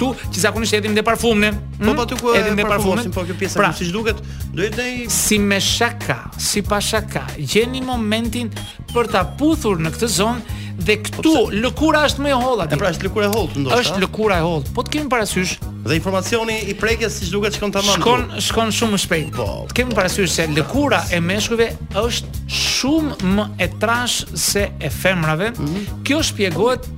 këtu 0.00 0.30
që 0.32 0.44
zakonisht 0.46 0.74
edhim 0.80 0.94
dhe 0.96 1.02
parfumin. 1.06 1.56
Mm? 1.78 1.90
Po 1.90 1.94
po 2.00 2.06
ty 2.08 2.16
ku 2.20 2.32
edhim 2.36 2.56
dhe 2.58 2.64
parfumin, 2.68 3.12
po 3.12 3.24
kjo 3.28 3.34
pjesa 3.38 3.60
pra, 3.60 3.72
si 3.76 3.88
duket, 3.92 4.20
do 4.54 4.62
të 4.62 4.70
ndaj 4.72 4.96
si 5.12 5.38
me 5.42 5.60
shaka, 5.60 6.20
si 6.40 6.62
pa 6.64 6.80
shaka. 6.84 7.26
Gjeni 7.40 7.82
momentin 7.84 8.50
për 8.94 9.12
ta 9.12 9.26
puthur 9.38 9.80
në 9.82 9.92
këtë 9.94 10.10
zonë 10.16 10.58
dhe 10.80 10.94
këtu 11.04 11.32
Opse? 11.36 11.58
lëkura 11.60 12.06
është 12.08 12.22
më 12.24 12.30
e 12.32 12.36
holla. 12.40 12.66
Pra 12.80 12.88
është 12.94 13.04
lëkura 13.08 13.26
e 13.28 13.32
hollë 13.34 13.64
ndoshta. 13.64 13.80
Është 13.82 14.00
lëkura 14.06 14.38
e 14.40 14.44
hollë. 14.46 14.70
Po 14.78 14.84
të 14.86 14.94
kemi 14.96 15.10
parasysh 15.12 15.54
dhe 15.90 15.96
informacioni 16.00 16.56
i 16.72 16.76
prekjes 16.80 17.18
siç 17.20 17.34
duket 17.34 17.56
shkon 17.58 17.74
tamam. 17.76 18.00
Shkon 18.00 18.40
shkon 18.48 18.74
shumë 18.80 19.00
shpejt. 19.04 19.34
Po. 19.36 19.48
Të 19.70 19.76
kemi 19.80 19.92
po. 19.92 20.00
parasysh 20.00 20.30
se 20.38 20.46
lëkura 20.56 21.02
e 21.12 21.20
meshkujve 21.20 21.68
është 22.00 22.46
shumë 22.48 23.34
më 23.36 23.48
e 23.66 23.70
trash 23.82 24.22
se 24.48 24.70
e 24.78 24.90
femrave. 24.90 25.50
Mm 25.50 25.66
-hmm. 25.66 26.02
Kjo 26.06 26.22
shpjegohet 26.30 26.88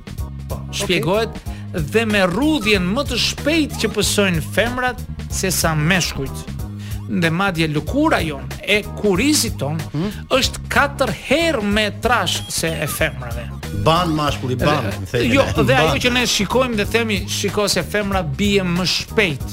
po, 0.49 0.61
shpjegohet 0.79 1.29
okay 1.35 1.51
dhe 1.73 2.05
me 2.05 2.21
rudhjen 2.29 2.85
më 2.93 3.03
të 3.09 3.17
shpejt 3.27 3.77
që 3.81 3.89
pësojnë 3.95 4.41
femrat 4.53 4.99
se 5.33 5.49
sa 5.51 5.71
meshkujt. 5.75 6.51
Dhe 7.13 7.29
madje 7.35 7.67
lukura 7.67 8.21
jon 8.23 8.45
e 8.63 8.79
kurizit 9.01 9.57
ton 9.61 9.77
hmm? 9.91 10.07
është 10.37 10.61
katër 10.71 11.11
herë 11.25 11.65
me 11.73 11.87
trash 12.01 12.39
se 12.53 12.69
e 12.69 12.87
femrave. 12.87 13.47
Ban 13.83 14.13
mashkulli 14.15 14.55
ban, 14.61 14.85
jo, 14.93 15.07
dhe, 15.11 15.21
Jo, 15.33 15.45
dhe 15.65 15.75
ajo 15.81 15.97
që 16.05 16.13
ne 16.13 16.23
shikojmë 16.29 16.77
dhe 16.83 16.85
themi 16.93 17.17
shiko 17.29 17.65
se 17.73 17.83
femra 17.83 18.21
bie 18.23 18.63
më 18.65 18.85
shpejt. 18.87 19.45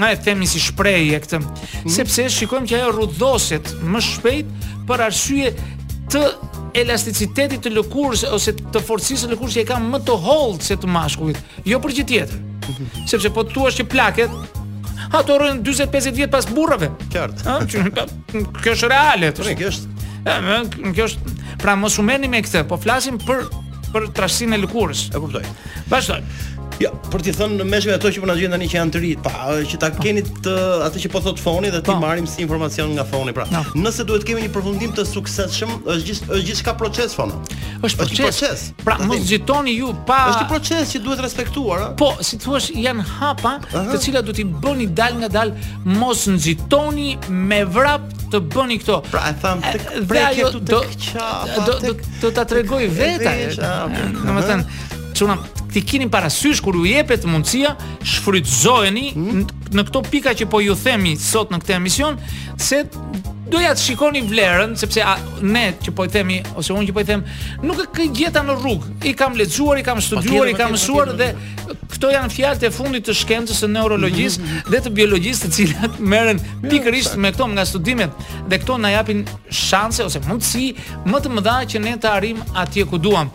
Na 0.00 0.14
e 0.14 0.16
themi 0.16 0.46
si 0.48 0.62
shprehje 0.64 1.18
këtë, 1.26 1.40
hmm? 1.42 1.90
sepse 1.92 2.28
shikojmë 2.32 2.70
që 2.70 2.78
ajo 2.78 2.94
rudhoset 3.00 3.74
më 3.84 4.04
shpejt 4.06 4.70
për 4.88 5.04
arsye 5.10 5.50
të 6.10 6.22
elasticitetit 6.76 7.62
të 7.64 7.72
lëkurës 7.74 8.22
ose 8.34 8.52
të 8.56 8.82
forcisë 8.86 9.26
të 9.26 9.34
lëkurës 9.34 9.56
që 9.56 9.62
e 9.62 9.66
ka 9.68 9.78
më 9.82 10.00
të 10.06 10.16
hollë 10.24 10.62
se 10.66 10.76
të 10.82 10.90
mashkullit, 10.96 11.40
jo 11.66 11.80
për 11.82 11.94
gjë 11.98 12.04
tjetër. 12.10 12.42
Mhm. 12.42 13.06
Sepse 13.10 13.30
po 13.34 13.44
është 13.44 13.82
që 13.82 13.86
plaket 13.94 14.36
ato 15.18 15.38
orënë 15.38 15.62
40-50 15.66 16.14
vjet 16.20 16.30
pas 16.34 16.46
burrave. 16.54 16.90
Qartë. 17.12 17.58
kjo 18.62 18.74
është 18.76 18.90
reale. 18.92 19.32
kjo 19.38 19.68
është. 19.70 19.88
kjo 20.94 21.04
është 21.04 21.38
pra 21.60 21.74
mos 21.76 21.98
u 21.98 22.02
meni 22.06 22.28
me 22.28 22.42
këtë, 22.44 22.64
po 22.70 22.76
flasim 22.78 23.18
për 23.18 23.48
për 23.90 24.10
trashësinë 24.14 24.54
e 24.54 24.62
lëkurës. 24.62 25.08
E 25.14 25.18
kuptoj. 25.18 25.42
Vazhdoj. 25.90 26.20
Ja, 26.80 26.88
për 27.12 27.20
t'i 27.26 27.32
thënë 27.36 27.58
në 27.60 27.64
meshkujt 27.68 27.92
ato 27.98 28.08
që 28.08 28.20
po 28.22 28.28
na 28.30 28.34
gjejnë 28.38 28.54
tani 28.54 28.66
që 28.72 28.76
janë 28.78 28.92
të 28.94 29.00
rit, 29.02 29.18
pa 29.24 29.50
që 29.68 29.78
ta 29.82 29.90
po. 29.92 30.00
keni 30.00 30.22
të 30.46 30.52
atë 30.86 31.02
që 31.02 31.10
po 31.12 31.20
thot 31.26 31.40
foni 31.42 31.68
dhe 31.68 31.82
ti 31.84 31.90
po. 31.90 31.98
marrim 32.00 32.24
si 32.30 32.40
informacion 32.40 32.94
nga 32.96 33.04
foni 33.10 33.34
pra. 33.36 33.44
Nëse 33.76 34.06
duhet 34.08 34.22
të 34.24 34.30
kemi 34.30 34.46
një 34.46 34.52
përfundim 34.54 34.94
të 34.96 35.04
suksesshëm, 35.10 35.74
është 35.82 36.08
gjithë 36.08 36.30
është 36.30 36.48
gjithçka 36.48 36.74
proces 36.80 37.18
foni. 37.18 37.36
Është 37.52 38.00
proces. 38.00 38.14
Është 38.14 38.24
proces. 38.24 38.64
Pra, 38.86 38.96
mos 39.10 39.26
xhitoni 39.28 39.76
ju 39.76 39.92
pa 40.08 40.22
Është 40.32 40.48
proces 40.54 40.94
që 40.96 41.02
duhet 41.04 41.20
respektuar, 41.26 41.84
a? 41.90 41.92
Po, 42.00 42.10
si 42.24 42.40
thua, 42.40 42.62
janë 42.86 43.04
hapa 43.10 43.52
Aha. 43.74 43.84
të 43.92 44.00
cilat 44.06 44.30
do 44.32 44.38
t'i 44.40 44.48
bëni 44.64 44.88
dal 45.02 45.20
nga 45.20 45.28
dal, 45.36 45.52
mos 45.84 46.24
nxitoni 46.32 47.10
me 47.28 47.60
vrap 47.76 48.08
të 48.32 48.40
bëni 48.56 48.80
këto. 48.80 49.02
Pra 49.12 49.26
e 49.28 49.36
tham 49.44 49.60
tek 49.68 49.84
prej 50.08 50.28
këtu 50.40 50.64
tek 50.72 51.64
do 51.68 51.96
do 52.24 52.32
ta 52.32 52.48
tregoj 52.48 52.86
vetë. 52.88 53.40
Domethënë, 54.22 54.84
çuna 55.12 55.36
ti 55.72 55.82
keni 55.84 56.08
parasysh 56.10 56.60
kur 56.64 56.76
ju 56.80 56.84
jepet 56.90 57.24
mundësia, 57.28 57.74
shfrytëzojeni 58.06 59.06
hmm? 59.14 59.42
në 59.78 59.84
këto 59.88 60.02
pika 60.10 60.34
që 60.38 60.48
po 60.52 60.60
ju 60.64 60.74
themi 60.78 61.14
sot 61.20 61.52
në 61.54 61.60
këtë 61.62 61.76
emision, 61.78 62.18
se 62.60 62.82
doja 63.50 63.72
të 63.74 63.82
shikoni 63.86 64.22
vlerën 64.30 64.76
sepse 64.78 65.02
a, 65.02 65.14
ne 65.42 65.64
që 65.82 65.94
po 65.96 66.06
i 66.08 66.12
themi 66.14 66.38
ose 66.54 66.74
unë 66.76 66.90
që 66.90 66.96
po 66.98 67.02
i 67.04 67.08
them 67.08 67.24
nuk 67.66 67.82
e 68.04 68.08
gjeta 68.20 68.42
në 68.46 68.58
rrugë. 68.60 68.96
I 69.10 69.14
kam 69.18 69.38
lexuar, 69.38 69.78
i 69.82 69.86
kam 69.86 70.00
po 70.00 70.04
studiuar, 70.08 70.50
i 70.50 70.54
po 70.54 70.62
kam 70.64 70.74
po 70.74 70.78
mësuar 70.78 71.14
dhe 71.18 71.30
Këto 71.90 72.10
janë 72.14 72.30
fjalët 72.32 72.64
e 72.66 72.70
fundit 72.74 73.06
të 73.08 73.14
shkencës 73.18 73.62
së 73.64 73.68
neurologjisë 73.74 74.40
mhm. 74.40 74.60
dhe 74.70 74.82
të 74.84 74.92
biologjisë, 74.98 75.42
të 75.42 75.52
cilat 75.56 75.98
merren 76.12 76.40
pikërisht 76.66 77.18
me 77.20 77.32
këto 77.34 77.48
nga 77.54 77.64
studimet 77.68 78.14
dhe 78.50 78.60
këto 78.62 78.78
na 78.82 78.92
japin 78.94 79.24
shanse 79.50 80.06
ose 80.06 80.22
mundësi 80.26 80.70
më 81.10 81.22
të 81.24 81.34
mëdha 81.38 81.56
që 81.74 81.82
ne 81.86 81.96
të 82.02 82.12
arrim 82.14 82.44
atje 82.64 82.86
ku 82.90 83.00
duam. 83.02 83.30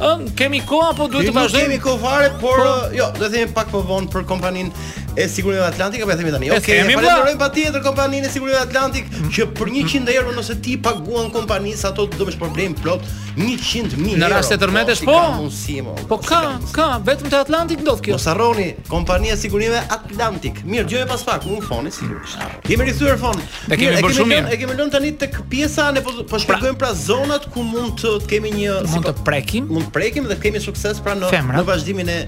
Ëm 0.00 0.30
kemi 0.36 0.62
kohë 0.64 0.94
apo 0.94 1.10
duhet 1.12 1.28
të 1.28 1.34
vazhdojmë? 1.36 1.68
Kemi 1.68 1.78
kohë 1.84 2.00
fare, 2.02 2.28
por, 2.40 2.56
po. 2.56 2.72
jo, 2.96 3.10
do 3.18 3.26
të 3.26 3.30
themi 3.34 3.54
pak 3.56 3.68
më 3.68 3.74
po 3.76 3.82
vonë 3.88 4.08
për 4.14 4.24
kompaninë 4.30 4.86
e 5.20 5.24
sigurisë 5.28 5.64
atlantike, 5.66 6.06
po 6.08 6.14
e 6.14 6.16
themi 6.16 6.32
tani. 6.32 6.48
Okej, 6.54 6.80
okay, 6.80 6.94
falenderoj 6.94 7.34
patjetër 7.36 7.82
kompaninë 7.84 8.28
e 8.30 8.32
sigurisë 8.32 8.62
atlantik 8.64 9.10
mm. 9.10 9.26
që 9.36 9.46
për 9.58 9.72
100 9.74 10.14
euro 10.16 10.32
nëse 10.38 10.56
ti 10.64 10.78
paguan 10.80 11.28
kompanisë 11.34 11.90
ato 11.90 12.08
do 12.16 12.28
të 12.30 12.38
problem 12.40 12.76
plot 12.80 13.04
100 13.36 14.00
mijë 14.00 14.14
euro. 14.14 14.22
Në 14.24 14.32
rast 14.32 14.54
të 14.54 14.60
tërmetesh 14.62 15.04
po? 15.04 15.12
Po, 15.12 15.20
ka, 15.20 15.36
mundësi, 15.42 15.76
mo, 15.84 15.98
po 16.08 16.18
ka, 16.24 16.40
ka, 16.72 16.88
vetëm 17.06 17.28
te 17.32 17.40
Atlantik 17.42 17.84
do 17.84 17.99
kjo. 18.02 18.12
Mos 18.16 18.26
harroni 18.30 18.68
kompania 18.88 19.36
sigurime 19.40 19.80
Atlantic. 19.92 20.60
Mirë, 20.68 20.86
dëgjoj 20.88 21.06
pas 21.10 21.24
pak, 21.30 21.46
unë 21.50 21.66
foni 21.68 21.92
sigurisht. 21.94 22.68
Jemi 22.68 22.86
rithyer 22.88 23.18
foni. 23.20 23.44
E 23.68 23.78
kemi 23.78 24.00
bërë 24.04 24.16
shumë 24.20 24.30
mirë. 24.34 24.52
E 24.56 24.60
kemi 24.62 24.78
lënë 24.78 24.94
tani 24.94 25.12
tek 25.20 25.40
pjesa 25.52 25.90
ne 25.96 26.02
po 26.04 26.14
po 26.30 26.40
shpjegojmë 26.42 26.78
pra, 26.80 26.90
pra 26.92 26.94
zonat 27.00 27.48
ku 27.54 27.64
mund 27.66 27.98
të 28.00 28.14
kemi 28.30 28.54
një 28.58 28.78
mund 28.94 29.04
po- 29.06 29.12
të 29.16 29.26
prekim, 29.26 29.68
mund 29.70 29.90
të 29.90 29.94
prekim 29.98 30.28
dhe 30.30 30.40
kemi 30.42 30.62
sukses 30.62 31.00
pra 31.04 31.16
në 31.20 31.32
në 31.60 31.66
vazhdimin 31.68 32.10
e 32.10 32.20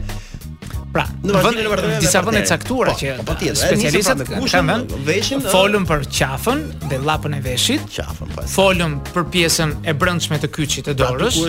Pra, 0.93 1.07
në 1.25 1.39
vend 1.41 1.87
disa 2.05 2.21
vende 2.21 2.43
të 2.45 2.49
caktuara 2.51 2.93
po, 2.93 2.99
që 3.01 3.13
po, 3.25 3.33
po 3.33 3.53
specialistët 3.57 4.27
pra 4.29 4.41
kanë 4.53 4.67
vend, 4.69 4.91
veshin 5.07 5.41
folën 5.41 5.87
për 5.89 6.03
qafën 6.19 6.61
dhe 6.91 6.99
llapën 7.01 7.33
e 7.33 7.39
veshit, 7.47 7.87
qafën 7.95 8.35
po. 8.35 8.45
Folën 8.53 8.99
për 9.09 9.25
pjesën 9.33 9.73
e 9.89 9.97
brendshme 9.97 10.37
të 10.45 10.51
kyçit 10.53 10.91
të 10.91 10.99
pra, 10.99 11.09
dorës. 11.17 11.41
Pra, 11.41 11.49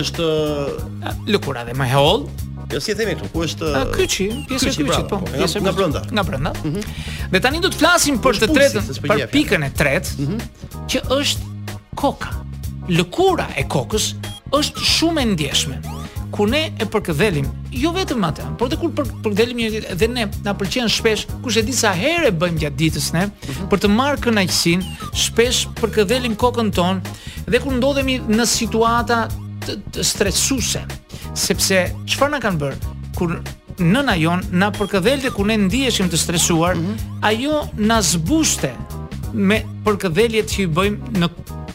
është 1.20 1.28
lëkura 1.28 1.66
dhe 1.68 1.76
më 1.76 1.90
hold, 1.92 2.32
Jo 2.74 2.80
si 2.82 2.90
e 2.90 2.94
themi 2.98 3.14
këtu, 3.14 3.28
ku 3.30 3.42
është 3.46 3.68
A 3.78 3.82
kyçi, 3.94 4.24
pjesa 4.50 4.70
e 4.70 4.74
kyçit 4.82 5.04
po. 5.10 5.20
Pjesa 5.30 5.60
nga 5.62 5.72
brenda. 5.76 6.00
Nga 6.10 6.22
brenda. 6.26 6.52
Ëh. 6.52 6.68
Mhm. 6.68 7.28
Dhe 7.34 7.40
tani 7.44 7.60
do 7.62 7.70
të 7.70 7.78
flasim 7.82 8.16
për 8.24 8.40
të 8.42 8.48
tretën, 8.50 8.88
për 9.04 9.22
pikën 9.34 9.66
e 9.66 9.70
tretë, 9.70 10.14
ëh, 10.14 10.28
mhm. 10.28 10.86
që 10.90 11.04
është 11.18 11.50
koka. 12.00 12.32
Lëkura 12.90 13.46
e 13.56 13.66
kokës 13.72 14.08
është 14.58 14.88
shumë 14.94 15.22
e 15.22 15.26
ndjeshme. 15.34 15.78
Ku 16.34 16.48
ne 16.50 16.64
e 16.82 16.86
përkëdhelim, 16.90 17.46
jo 17.78 17.92
vetëm 17.94 18.24
atë, 18.26 18.48
por 18.58 18.68
dhe 18.72 18.76
kur 18.82 18.90
përkëdhelim 18.98 19.60
njëri 19.62 19.84
dhe 20.00 20.08
ne 20.10 20.24
na 20.42 20.54
pëlqen 20.58 20.90
shpesh, 20.90 21.28
kush 21.44 21.56
e 21.56 21.62
di 21.62 21.72
sa 21.78 21.92
herë 21.94 22.32
bëjmë 22.42 22.58
gjatë 22.64 22.78
ditës 22.80 23.12
ne, 23.14 23.28
mhm. 23.30 23.68
për 23.70 23.84
të 23.84 23.92
marrë 23.94 24.20
kënaqësinë, 24.26 24.98
shpesh 25.26 25.62
përkëdhelim 25.78 26.34
kokën 26.42 26.74
tonë 26.74 27.14
dhe 27.46 27.62
kur 27.62 27.78
ndodhemi 27.78 28.18
në 28.34 28.48
situata 28.50 29.22
të, 29.64 29.78
të 29.94 30.04
stresuese, 30.06 30.82
sepse 31.38 31.82
çfarë 32.10 32.36
na 32.36 32.40
kanë 32.44 32.60
bërë 32.62 32.94
kur 33.16 33.36
nëna 33.80 34.16
jon 34.20 34.44
na 34.54 34.68
përkëdhelte 34.74 35.32
ku 35.34 35.44
ne 35.50 35.56
ndiheshim 35.66 36.08
të 36.12 36.20
stresuar, 36.20 36.76
mm 36.76 36.86
-hmm. 36.86 37.26
ajo 37.28 37.64
na 37.78 38.00
zbuste 38.02 38.72
me 39.32 39.62
përkëdheljet 39.84 40.48
që 40.54 40.60
i 40.62 40.66
bëjmë 40.76 41.14
në 41.20 41.28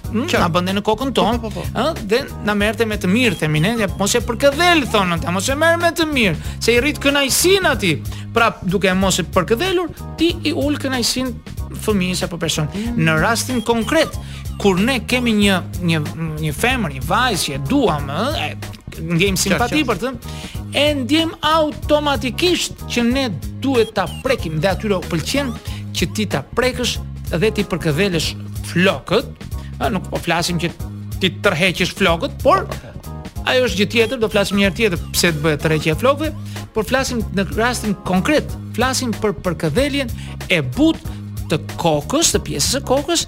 Mm, 0.09 0.25
na 0.41 0.47
bënde 0.49 0.71
në 0.73 0.81
kokën 0.81 1.11
tonë, 1.13 1.37
ëh, 1.37 1.41
po, 1.41 1.49
po, 1.53 1.61
po. 1.61 1.61
po. 1.73 1.93
dhe 2.09 2.23
na 2.45 2.53
merrte 2.57 2.85
me 2.85 2.95
të 2.97 3.07
mirë 3.07 3.35
themi 3.37 3.59
ne, 3.61 3.75
ja, 3.79 3.87
mos 3.99 4.15
e 4.15 4.19
përkëdhel 4.25 4.81
thonë 4.91 5.19
ta, 5.21 5.29
mos 5.31 5.49
e 5.49 5.55
merr 5.55 5.77
me 5.77 5.91
të 5.93 6.05
mirë, 6.13 6.35
se 6.61 6.73
i 6.73 6.79
rrit 6.79 6.97
kënajsin 6.99 7.65
ati, 7.71 8.01
Pra, 8.33 8.51
duke 8.63 8.93
mos 8.97 9.19
e 9.19 9.23
përkëdhelur, 9.23 9.89
ti 10.17 10.35
i 10.43 10.51
ul 10.53 10.77
kënajsin 10.81 11.27
fëmijës 11.85 12.23
apo 12.23 12.37
person. 12.37 12.67
Mm. 12.73 12.99
Në 13.05 13.21
rastin 13.21 13.61
konkret, 13.61 14.09
kur 14.59 14.77
ne 14.83 14.99
kemi 15.07 15.31
një 15.39 15.57
një 15.89 15.99
një 16.43 16.51
femër, 16.55 16.93
një 16.97 17.03
vajzë 17.07 17.43
që 17.45 17.55
e 17.57 17.61
duam, 17.69 18.09
ë, 18.11 18.49
ndjejm 19.15 19.37
simpati 19.39 19.85
për 19.87 20.01
të, 20.01 20.09
e 20.81 20.85
ndjejm 20.99 21.31
automatikisht 21.47 22.81
që 22.91 23.05
ne 23.07 23.23
duhet 23.63 23.93
ta 23.95 24.03
prekim 24.25 24.59
dhe 24.59 24.73
atyre 24.73 24.99
u 24.99 25.05
pëlqen 25.11 25.53
që 25.95 26.09
ti 26.17 26.27
ta 26.33 26.41
prekësh 26.59 26.97
dhe 27.31 27.51
ti 27.55 27.63
përkëdhelesh 27.71 28.33
flokët, 28.71 29.31
ë 29.79 29.91
nuk 29.95 30.11
po 30.11 30.19
flasim 30.25 30.59
që 30.61 30.71
ti 31.19 31.31
tërheqësh 31.43 31.95
flokët, 32.01 32.35
por 32.43 32.67
ajo 33.49 33.63
është 33.65 33.79
gjë 33.79 33.91
tjetër, 33.95 34.21
do 34.21 34.27
flasim 34.29 34.59
një 34.59 34.67
herë 34.67 34.79
tjetër 34.81 35.05
pse 35.15 35.31
të 35.37 35.43
bëhet 35.45 35.63
tërheqja 35.63 35.95
e 35.95 36.01
flokëve, 36.03 36.33
por 36.75 36.87
flasim 36.89 37.23
në 37.37 37.47
rastin 37.55 37.95
konkret, 38.07 38.51
flasim 38.75 39.15
për 39.23 39.37
përkëdheljen 39.45 40.11
e 40.51 40.59
butë 40.75 41.18
të 41.51 41.59
kokës, 41.81 42.31
të 42.35 42.41
pjesës 42.45 42.77
së 42.77 42.81
kokës 42.89 43.23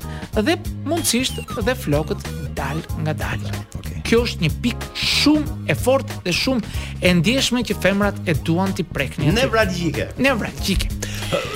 dhe 0.46 0.56
mundësisht 0.88 1.42
dhe 1.68 1.76
flokët 1.78 2.26
dal 2.58 2.82
nga 3.04 3.16
dal. 3.18 3.42
Okay. 3.80 3.98
Kjo 4.08 4.24
është 4.28 4.46
një 4.46 4.52
pikë 4.66 4.90
shumë 5.02 5.60
e 5.72 5.76
fortë 5.80 6.20
dhe 6.28 6.34
shumë 6.36 6.76
e 7.08 7.14
ndjeshme 7.22 7.64
që 7.70 7.78
femrat 7.84 8.20
e 8.30 8.36
duan 8.48 8.74
ti 8.78 8.86
prekni. 8.88 9.32
Nevralgjike. 9.36 10.10
Nevralgjike. 10.22 10.90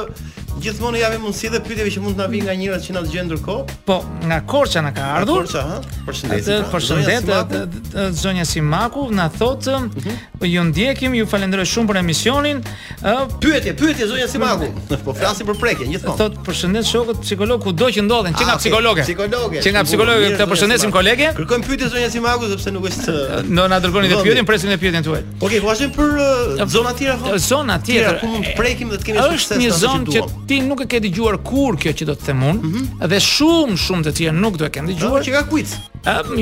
gjithmonë 0.60 0.98
jave 1.02 1.18
mundësi 1.20 1.50
dhe 1.52 1.60
pyetjeve 1.66 1.92
që 1.94 2.02
mund 2.06 2.16
të 2.16 2.20
na 2.22 2.30
vi 2.32 2.40
nga 2.46 2.54
njerëz 2.56 2.86
që 2.88 2.96
na 2.96 3.02
gjen 3.12 3.28
ndërkohë. 3.30 3.76
Po, 3.90 4.00
nga 4.28 4.40
Korça 4.48 4.82
na 4.84 4.94
ka 4.96 5.10
ardhur. 5.18 5.44
Korça, 5.44 5.66
ha. 5.68 5.78
Përshëndetje. 6.08 6.58
Pra. 6.64 6.78
Përshëndetje. 6.78 8.08
Zonja 8.24 8.48
Simagu 8.48 9.06
na 9.12 9.28
thotë 9.36 9.76
mhm 9.90 10.20
ju 10.46 10.64
ndjekim, 10.64 11.14
ju 11.14 11.26
falenderoj 11.26 11.66
shumë 11.66 11.88
për 11.90 11.96
emisionin. 12.00 12.60
Ë 13.04 13.16
pyetje, 13.42 13.74
pyetje 13.76 14.06
zonja 14.08 14.28
Simaku. 14.28 14.68
Po 15.04 15.12
flasim 15.14 15.46
për 15.46 15.58
prekje, 15.60 15.86
gjithmonë. 15.90 16.16
Thotë 16.20 16.44
përshëndet 16.46 16.86
shokët 16.88 17.20
psikolog 17.24 17.62
kudo 17.64 17.88
që 17.92 18.04
ndodhen, 18.06 18.34
që 18.36 18.46
nga 18.46 18.54
ah, 18.56 18.60
psikologe. 18.60 19.02
Psikologe. 19.04 19.60
Që 19.64 19.72
nga 19.74 19.84
psikologe 19.84 20.30
të 20.38 20.46
përshëndesim 20.50 20.92
kolege. 20.94 21.30
Kërkojmë 21.36 21.68
pyetje 21.68 21.90
zonja 21.92 22.10
Simaku 22.12 22.48
sepse 22.52 22.72
nuk 22.72 22.88
është 22.88 23.16
Do 23.54 23.66
na 23.68 23.80
dërgoni 23.84 24.12
të 24.12 24.22
pyetin, 24.24 24.48
presim 24.48 24.72
të 24.72 24.78
pyetjen 24.82 25.04
tuaj. 25.08 25.22
Okej, 25.40 25.60
po 25.60 25.70
vazhdim 25.70 25.92
për 25.96 26.64
zona 26.76 26.94
tjera. 26.98 27.18
Po? 27.22 27.36
Zona 27.38 27.76
tjera 27.84 28.14
ku 28.20 28.26
mund 28.30 28.44
të 28.48 28.54
prekim 28.56 28.90
dhe 28.94 29.00
të 29.00 29.10
kemi 29.10 29.26
sukses. 29.26 29.44
Është 29.44 29.60
një 29.60 29.76
zonë 29.80 30.14
që 30.14 30.24
ti 30.48 30.60
nuk 30.64 30.84
e 30.86 30.88
ke 30.88 31.02
dëgjuar 31.04 31.40
kur 31.44 31.76
kjo 31.80 31.92
që 32.00 32.08
do 32.08 32.16
të 32.16 32.30
them 32.30 32.42
unë 32.52 32.70
mhm. 32.70 32.86
dhe 33.12 33.20
shumë 33.26 33.76
shumë 33.84 34.08
të 34.08 34.14
tjerë 34.20 34.40
nuk 34.40 34.56
do 34.60 34.68
e 34.68 34.72
kanë 34.74 34.88
dëgjuar. 34.94 35.24
Që 35.24 35.34
ka 35.36 35.44
kuic. 35.52 35.76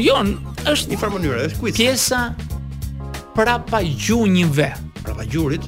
jo, 0.09 0.17
është 0.75 0.89
një 0.95 0.99
farë 1.03 1.13
mënyrë, 1.17 1.41
është 1.51 1.61
kuic. 1.63 1.75
Pjesa 1.81 2.23
prapa 3.39 3.79
gjunjëve. 3.83 4.73
Prapa 5.05 5.23
gjurit. 5.31 5.61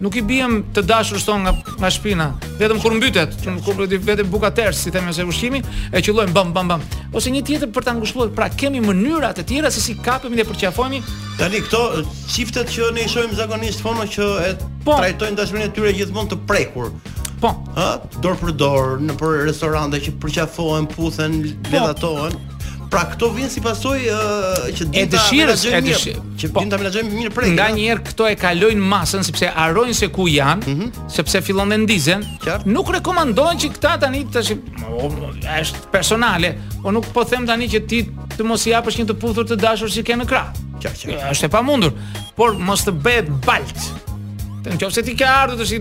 nuk 0.00 0.14
i 0.16 0.22
bijem 0.24 0.52
të 0.74 0.82
dashur 0.88 1.20
son 1.20 1.42
nga 1.44 1.52
nga 1.78 1.90
shpina, 1.92 2.26
vetëm 2.58 2.80
kur 2.82 2.94
mbytet, 2.96 3.36
që 3.44 3.50
nuk 3.54 3.64
kuptoj 3.64 3.86
vetëm 4.10 4.30
buka 4.32 4.50
ters, 4.50 4.78
si 4.82 4.90
themi 4.90 5.08
ose 5.12 5.22
ushqimi, 5.24 5.60
e 5.92 6.00
qëllojmë 6.00 6.32
bam 6.32 6.52
bam 6.52 6.68
bam. 6.68 6.80
Ose 7.12 7.30
një 7.30 7.42
tjetër 7.46 7.68
për 7.74 7.84
ta 7.84 7.92
ngushëlluar, 7.94 8.30
pra 8.34 8.48
kemi 8.48 8.80
mënyra 8.80 9.30
të 9.36 9.44
tjera 9.44 9.70
se 9.70 9.80
si 9.80 9.94
kapemi 9.94 10.36
dhe 10.36 10.48
përqafojmë. 10.50 11.00
Tani 11.38 11.60
këto 11.66 11.82
çiftet 12.32 12.66
që 12.74 12.92
ne 12.94 13.00
ishojmë 13.00 13.08
shohim 13.12 13.34
zakonisht 13.36 13.80
fono 13.80 14.02
që 14.04 14.24
e 14.48 14.56
po, 14.84 14.94
trajtojnë 15.00 15.36
dashurinë 15.36 15.66
e 15.68 15.72
tyre 15.76 15.92
gjithmonë 15.92 16.28
të 16.32 16.36
prekur. 16.46 16.90
Po. 17.40 17.54
Ë, 17.72 17.84
dorë 18.20 18.36
për 18.42 18.50
dorë, 18.60 18.96
në 19.08 19.14
për 19.16 19.36
restorante 19.48 19.98
që 20.04 20.12
përqafohen, 20.20 20.86
puthen, 20.92 21.36
po. 21.70 22.14
Pra 22.90 23.04
këto 23.06 23.28
vjen 23.36 23.46
si 23.46 23.60
pasoj 23.62 24.00
uh, 24.10 24.64
që 24.74 24.84
dinta 24.90 25.02
e 25.04 25.08
dëshirës, 25.12 25.60
e 25.70 25.78
dëshirës 25.86 26.24
që 26.42 26.48
po, 26.50 26.58
dinta 26.58 26.80
menaxhojmë 26.80 27.12
mirë 27.20 27.32
prej. 27.36 27.50
Nga 27.54 27.66
jo? 27.70 27.76
një 27.76 27.84
herë 27.86 28.02
këto 28.08 28.26
e 28.26 28.32
kalojnë 28.40 28.88
masën 28.92 29.24
sepse 29.28 29.50
harrojnë 29.54 29.94
se 29.94 30.08
ku 30.10 30.26
janë, 30.28 30.66
mm 30.66 30.80
-hmm. 30.80 31.06
sepse 31.16 31.40
fillon 31.46 31.70
dhe 31.70 31.78
ndizen. 31.84 32.26
Nuk 32.66 32.90
rekomandohen 32.98 33.62
që 33.62 33.70
këta 33.76 33.94
tani 34.02 34.24
të 34.24 34.34
tash 34.34 34.52
është 35.60 35.86
personale, 35.94 36.50
o 36.80 36.82
po 36.82 36.90
nuk 36.98 37.06
po 37.14 37.24
them 37.24 37.46
tani 37.46 37.70
që 37.72 37.84
ti 37.86 38.00
të 38.36 38.42
mos 38.50 38.66
i 38.66 38.74
japësh 38.74 38.98
një 39.00 39.06
të 39.12 39.20
puthur 39.22 39.46
të 39.46 39.56
dashur 39.62 39.88
që 39.88 40.02
ke 40.04 40.18
në 40.24 40.26
krah. 40.26 40.50
Qartë. 40.82 41.24
Është 41.30 41.46
e 41.46 41.48
pamundur, 41.48 41.92
por 42.36 42.58
mos 42.58 42.80
të 42.84 42.92
bëhet 43.04 43.28
balt. 43.46 44.08
Në 44.64 44.76
qofë 44.76 44.92
se 44.94 45.02
ti 45.06 45.14
ke 45.16 45.24
ardhë 45.24 45.56
të 45.60 45.66
si 45.70 45.78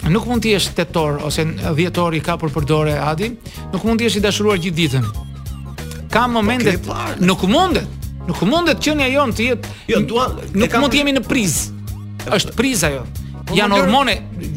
Nuk 0.06 0.28
mund 0.30 0.44
të 0.44 0.52
jesh 0.52 0.68
tetor 0.78 1.16
ose 1.26 1.42
dhjetor 1.80 2.14
i 2.14 2.20
kapur 2.22 2.52
për 2.54 2.66
dore 2.70 2.92
Adi, 3.02 3.32
nuk 3.74 3.88
mund 3.88 3.98
të 3.98 4.06
jesh 4.06 4.20
i 4.20 4.20
dashuruar 4.22 4.60
gjithë 4.62 4.78
ditën. 4.78 5.08
Ka 6.14 6.28
po, 6.28 6.34
momente 6.36 6.76
okay, 6.78 7.16
nuk 7.26 7.42
mundet. 7.50 7.88
Nuk 8.28 8.38
mundet 8.46 8.78
qenia 8.86 9.08
jon 9.10 9.34
të 9.34 9.48
jetë 9.50 9.74
jo, 9.90 10.04
dua, 10.14 10.28
nuk 10.54 10.78
mund 10.78 10.94
të 10.94 11.00
jemi 11.00 11.16
në 11.18 11.24
prizë. 11.26 11.86
Është 12.38 12.54
priza 12.60 12.92
jo. 12.94 13.02
Po, 13.46 13.54
janë 13.54 13.78
hormone, 13.78 14.16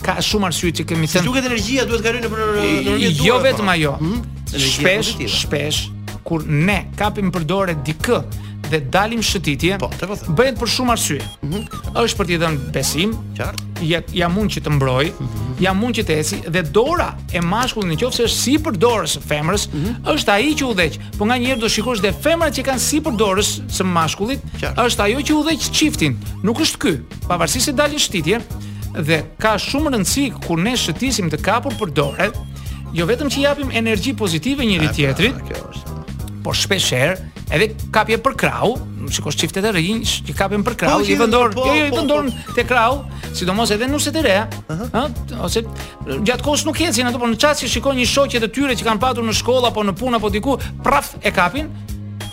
Ka 0.04 0.18
shumë 0.24 0.50
arsye 0.50 0.74
që 0.80 0.88
kemi 0.92 1.08
thënë. 1.08 1.24
Ju 1.24 1.32
duhet 1.32 1.48
energjia 1.48 1.88
duhet 1.88 2.04
kalojë 2.04 2.26
në 2.26 2.30
dorë. 2.34 3.14
Jo 3.24 3.38
po. 3.38 3.40
vetëm 3.48 3.72
ajo. 3.78 3.96
Mhm, 4.02 4.20
shpesh, 4.68 5.16
shpesh 5.38 5.82
kur 6.30 6.44
ne 6.46 6.82
kapim 7.00 7.32
përdore 7.34 7.78
dikë 7.88 8.20
dhe 8.70 8.80
dalim 8.94 9.22
shëtitje. 9.26 9.78
Po, 9.84 9.90
të 9.94 10.08
Bëhet 10.38 10.60
për 10.62 10.70
shumë 10.74 10.94
arsye. 10.94 11.20
Mm 11.44 11.50
-hmm. 11.50 11.82
Është 12.04 12.20
për 12.20 12.30
t'i 12.30 12.38
dhënë 12.44 12.70
besim, 12.76 13.16
qartë. 13.38 13.66
Ja 13.88 14.02
ja 14.20 14.28
mund 14.30 14.52
që 14.52 14.62
të 14.66 14.72
mbroj, 14.76 15.06
mm 15.06 15.26
-hmm. 15.26 15.62
ja 15.64 15.72
mund 15.74 15.96
që 15.96 16.04
të 16.10 16.18
esi 16.20 16.38
dhe 16.56 16.62
dora 16.76 17.10
e 17.32 17.40
mashkullit 17.42 18.02
nëse 18.02 18.10
është 18.10 18.28
sipër 18.46 18.74
dorës 18.86 19.14
së 19.18 19.22
femrës, 19.30 19.68
mm 19.74 19.86
-hmm. 19.86 20.16
është 20.16 20.32
ai 20.34 20.50
që 20.60 20.66
udhëq. 20.74 20.98
Po 21.18 21.24
nganjëherë 21.26 21.60
do 21.64 21.70
shikosh 21.76 22.02
dhe 22.04 22.12
femrat 22.24 22.54
që 22.58 22.64
kanë 22.70 22.80
sipër 22.90 23.12
dorës 23.24 23.50
së 23.76 23.84
mashkullit, 23.98 24.40
është 24.86 25.02
ajo 25.06 25.20
që 25.30 25.34
udhëq 25.40 25.60
çiftin. 25.80 26.20
Nuk 26.44 26.60
është 26.66 26.78
ky. 26.84 26.94
Pavarësisht 27.30 27.66
se 27.66 27.72
dalin 27.78 28.00
shëtitje 28.04 28.36
dhe 29.08 29.18
ka 29.42 29.56
shumë 29.68 29.90
rëndësi 29.96 30.26
kur 30.48 30.58
ne 30.60 30.76
shëtisim 30.78 31.30
të 31.32 31.40
kapur 31.48 31.72
për 31.80 31.90
dorë. 31.94 32.30
Jo 32.98 33.06
vetëm 33.06 33.30
që 33.30 33.40
japim 33.40 33.70
energji 33.72 34.14
pozitive 34.18 34.66
njëri 34.66 34.86
pra, 34.88 34.94
tjetrit, 34.94 35.36
por 36.44 36.56
shpeshherë 36.58 37.16
edhe 37.54 37.70
kapje 37.92 38.18
për 38.22 38.36
krau, 38.38 38.76
shikosh 39.10 39.38
çiftet 39.42 39.66
e 39.66 39.72
rinj 39.74 40.18
që 40.28 40.36
kapen 40.38 40.64
për 40.66 40.76
krau, 40.84 41.00
po, 41.02 41.08
i 41.10 41.16
vendon, 41.18 41.54
po, 41.56 41.66
jo, 41.66 41.76
jo 41.80 41.88
i 41.88 41.90
po, 41.92 41.98
vendon 42.02 42.30
po. 42.34 42.54
te 42.56 42.66
krau, 42.70 43.00
sidomos 43.38 43.72
edhe 43.74 43.88
nuset 43.90 44.16
e 44.22 44.24
reja, 44.26 44.44
ha, 44.94 45.06
ose 45.48 45.64
gjatë 46.06 46.46
kohës 46.46 46.66
nuk 46.70 46.80
ecin 46.86 47.10
ato, 47.10 47.22
por 47.22 47.32
në 47.32 47.40
çast 47.42 47.66
që 47.66 47.72
shikon 47.78 47.98
një 47.98 48.06
shoqje 48.12 48.42
të 48.44 48.52
tyre 48.56 48.78
që 48.78 48.86
kanë 48.88 49.02
patur 49.02 49.26
në 49.26 49.36
shkollë 49.42 49.72
apo 49.72 49.86
në 49.88 49.96
punë 50.02 50.20
apo 50.22 50.32
diku, 50.34 50.58
praf 50.86 51.16
e 51.26 51.32
kapin. 51.36 51.72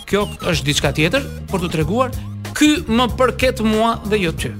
Kjo 0.07 0.21
është 0.47 0.63
diçka 0.63 0.93
tjetër 0.95 1.25
për 1.51 1.65
të 1.65 1.69
treguar, 1.73 2.13
ky 2.55 2.69
më 2.87 3.09
përket 3.19 3.59
mua 3.67 3.97
dhe 4.07 4.21
jo 4.21 4.29
ty 4.39 4.53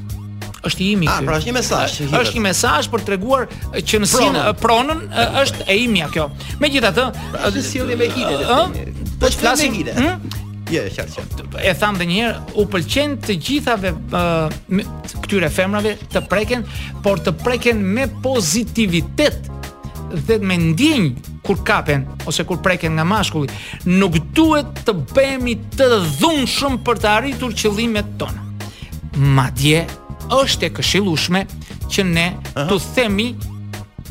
është 0.67 0.82
i 0.84 0.88
imi 0.98 1.08
ah, 1.08 1.22
ky. 1.22 1.28
Pra 1.30 1.38
është 1.39 1.48
një 1.48 1.54
mesazh. 1.56 1.93
Është 2.17 2.34
një 2.36 2.41
mesazh 2.43 2.89
për 2.91 3.04
të 3.04 3.08
treguar 3.08 3.46
që 3.78 4.02
në 4.04 4.10
sin 4.12 4.26
pronën, 4.34 4.58
pronën 4.60 5.06
e, 5.08 5.28
është 5.46 5.67
e 5.72 5.78
imja 5.86 6.10
kjo. 6.12 6.26
Megjithatë, 6.60 7.06
pra, 7.32 7.43
është 7.48 7.63
sjellje 7.70 7.98
me 8.04 8.10
hide. 8.12 8.39
Po, 8.41 9.06
po 9.24 9.30
të 9.32 9.39
flasim 9.46 9.80
hide. 9.80 9.96
Hm? 9.96 10.36
Je, 10.69 10.82
yeah, 10.82 10.89
qartë, 10.91 11.62
E 11.63 11.71
tham 11.80 11.95
dhe 11.99 12.06
herë, 12.12 12.39
u 12.60 12.65
pëlqen 12.69 13.13
të 13.23 13.38
gjithave 13.39 13.93
uh, 13.95 14.82
këtyre 15.23 15.47
femrave 15.53 15.93
të 16.12 16.25
preken, 16.30 16.65
por 17.06 17.21
të 17.23 17.32
preken 17.43 17.80
me 17.95 18.03
pozitivitet 18.23 19.47
dhe 20.27 20.39
me 20.43 20.58
ndjenjë 20.71 21.39
kur 21.47 21.62
kapen 21.67 22.03
ose 22.27 22.43
kur 22.47 22.60
preken 22.63 22.97
nga 22.97 23.06
mashkulli, 23.08 23.47
nuk 23.88 24.19
duhet 24.36 24.84
të 24.88 24.95
bëhemi 25.15 25.56
të 25.77 25.88
dhunshëm 26.19 26.82
për 26.88 26.99
të 27.06 27.12
arritur 27.13 27.56
qëllimet 27.60 28.12
tona. 28.19 28.43
Madje 29.23 29.86
është 30.41 30.67
e 30.67 30.73
këshillueshme 30.82 31.45
që 31.88 32.03
ne 32.08 32.27
të 32.49 32.82
themi 32.95 33.30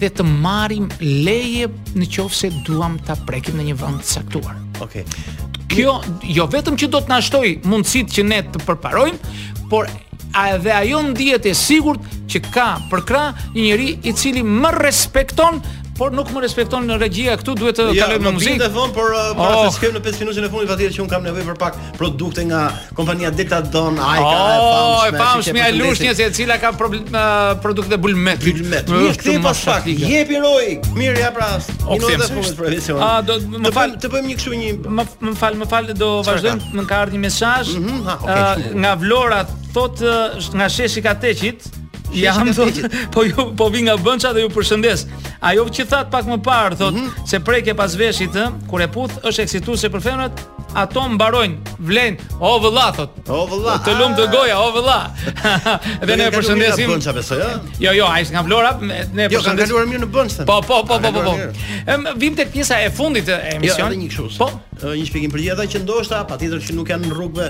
dhe 0.00 0.08
të 0.12 0.24
marrim 0.44 0.88
leje 1.02 1.68
në 1.96 2.06
qofë 2.16 2.38
se 2.42 2.48
duham 2.66 2.96
të 3.08 3.18
prekim 3.28 3.60
në 3.60 3.70
një 3.70 3.76
vënd 3.84 4.02
të 4.04 4.14
saktuar. 4.14 4.56
Okej. 4.84 5.04
Okay 5.06 5.35
kjo 5.70 5.94
jo 6.36 6.46
vetëm 6.50 6.76
që 6.78 6.88
do 6.92 7.00
të 7.04 7.12
na 7.12 7.20
shtojë 7.24 7.54
mundësitë 7.68 8.16
që 8.18 8.24
ne 8.30 8.40
të 8.54 8.62
përparojmë, 8.66 9.34
por 9.70 9.88
a 10.36 10.44
dhe 10.60 10.72
ajo 10.76 11.00
ndihet 11.12 11.46
e 11.50 11.54
sigurt 11.56 12.06
që 12.30 12.42
ka 12.52 12.66
për 12.90 13.02
krah 13.08 13.42
një 13.54 13.66
njerëz 13.66 14.06
i 14.10 14.14
cili 14.20 14.44
më 14.46 14.74
respekton 14.76 15.62
por 15.96 16.12
nuk 16.16 16.28
më 16.34 16.42
respekton 16.44 16.84
në 16.90 16.98
regjia 17.00 17.34
këtu 17.40 17.54
duhet 17.58 17.78
të 17.78 17.84
ja, 17.96 18.04
kalojmë 18.04 18.26
në 18.28 18.32
muzikë. 18.36 18.54
Ja, 18.54 18.56
më 18.56 18.62
vjen 18.62 18.62
të 18.62 18.78
them, 18.78 18.92
por 18.96 19.12
po 19.36 19.46
oh. 19.46 19.68
shkem 19.76 19.94
në 19.96 20.02
5 20.04 20.22
minutën 20.24 20.46
e 20.46 20.50
fundit 20.52 20.70
fatjetë 20.72 20.96
që 20.96 21.02
un 21.04 21.10
kam 21.12 21.22
nevojë 21.24 21.46
për 21.48 21.58
pak 21.62 21.78
produkte 21.98 22.44
nga 22.50 22.60
kompania 22.98 23.30
Delta 23.34 23.60
Don, 23.72 23.96
Aika 23.96 24.32
oh, 24.32 24.50
e 24.50 25.14
famshme. 25.14 25.16
Po, 25.16 25.22
famsh 25.30 25.50
mia 25.56 25.70
lushnjë 25.74 26.14
se 26.18 26.28
e 26.28 26.34
cila 26.36 26.58
ka 26.62 26.72
problem 26.76 27.08
uh, 27.16 27.54
produkte 27.64 27.98
bulmet. 28.02 28.42
Bulmet. 28.44 28.92
Mirë, 28.92 29.14
kthe 29.22 29.36
pas 29.46 29.62
pak. 29.70 29.88
Jepi 29.90 30.42
roj. 30.42 30.68
Mirë, 30.98 31.16
ja 31.24 31.32
pra. 31.36 31.50
Nuk 31.86 31.96
ah, 31.96 32.04
do 32.04 32.12
të 32.12 32.28
fundit 32.34 32.60
profesion. 32.60 33.00
A 33.06 33.10
do 33.30 33.38
më 33.66 33.72
fal, 33.76 33.96
të 34.00 34.12
bëjmë 34.12 34.32
një 34.32 34.38
kështu 34.42 34.60
një 34.60 34.94
më 35.00 35.36
fal, 35.40 35.58
më 35.64 35.70
fal, 35.72 35.90
do 35.96 36.12
vazhdojmë, 36.28 36.72
më 36.80 36.86
ka 36.90 37.00
ardhur 37.06 37.16
një 37.16 37.24
mesazh 37.24 37.74
mhm, 37.80 38.28
uh, 38.28 38.70
nga 38.84 38.94
Vlora, 39.00 39.42
thotë 39.76 40.12
uh, 40.12 40.48
nga 40.60 40.68
sheshi 40.72 41.02
Kateqit, 41.04 41.68
Ja 42.16 42.32
hum 42.32 42.48
po, 42.54 42.88
po 43.10 43.20
ju 43.28 43.34
po 43.56 43.68
vi 43.68 43.82
nga 43.84 43.96
Bënça 44.00 44.32
dhe 44.32 44.44
ju 44.46 44.50
përshëndes. 44.56 45.04
Ajo 45.44 45.66
që 45.76 45.84
that 45.92 46.10
pak 46.14 46.28
më 46.32 46.38
parë 46.48 46.78
thot 46.80 46.94
mm 46.96 47.00
-hmm. 47.00 47.28
se 47.28 47.40
prekje 47.40 47.74
pas 47.74 47.94
veshit 47.96 48.32
ë, 48.34 48.46
kur 48.70 48.80
e 48.82 48.88
puth 48.88 49.14
është 49.24 49.42
eksitues 49.42 49.84
për 49.84 50.00
femrat, 50.02 50.40
ato 50.76 51.06
mbarojn, 51.08 51.56
vlen 51.88 52.18
o 52.44 52.56
vëlla 52.60 52.86
thot 52.96 53.30
o 53.32 53.42
vëlla 53.48 53.78
të 53.86 53.94
lum 53.96 54.14
të 54.18 54.26
goja 54.32 54.58
o 54.60 54.68
vëlla 54.74 54.96
dhe 56.06 56.16
ne 56.20 56.26
përshëndesim 56.34 56.90
bonça 56.92 57.14
besoj 57.16 57.38
jo 57.80 57.94
jo 57.96 58.08
ai 58.10 58.22
nga 58.28 58.42
Vlora 58.46 58.74
ne 58.82 58.98
jo, 58.98 59.06
përshëndesim 59.06 59.36
jo 59.38 59.42
kanë 59.46 59.64
kaluar 59.64 59.88
mirë 59.94 60.02
në 60.04 60.10
bonçë 60.18 60.46
po 60.48 60.58
po 60.68 60.82
po 60.90 61.00
po 61.00 61.12
po, 61.14 61.24
po. 61.32 62.14
vim 62.20 62.36
tek 62.38 62.52
pjesa 62.52 62.82
e 62.84 62.90
fundit 62.92 63.28
e 63.28 63.36
jo, 63.36 63.56
emisionit. 63.56 63.96
jo 63.96 64.02
një 64.02 64.10
kështu 64.12 64.42
po 64.42 64.50
një 64.92 65.04
shpjegim 65.08 65.32
për 65.32 65.42
gjitha 65.46 65.66
që 65.72 65.80
ndoshta 65.86 66.20
patjetër 66.28 66.64
që 66.68 66.74
nuk 66.76 66.90
janë 66.92 67.08
në 67.08 67.18
rrugëve 67.18 67.46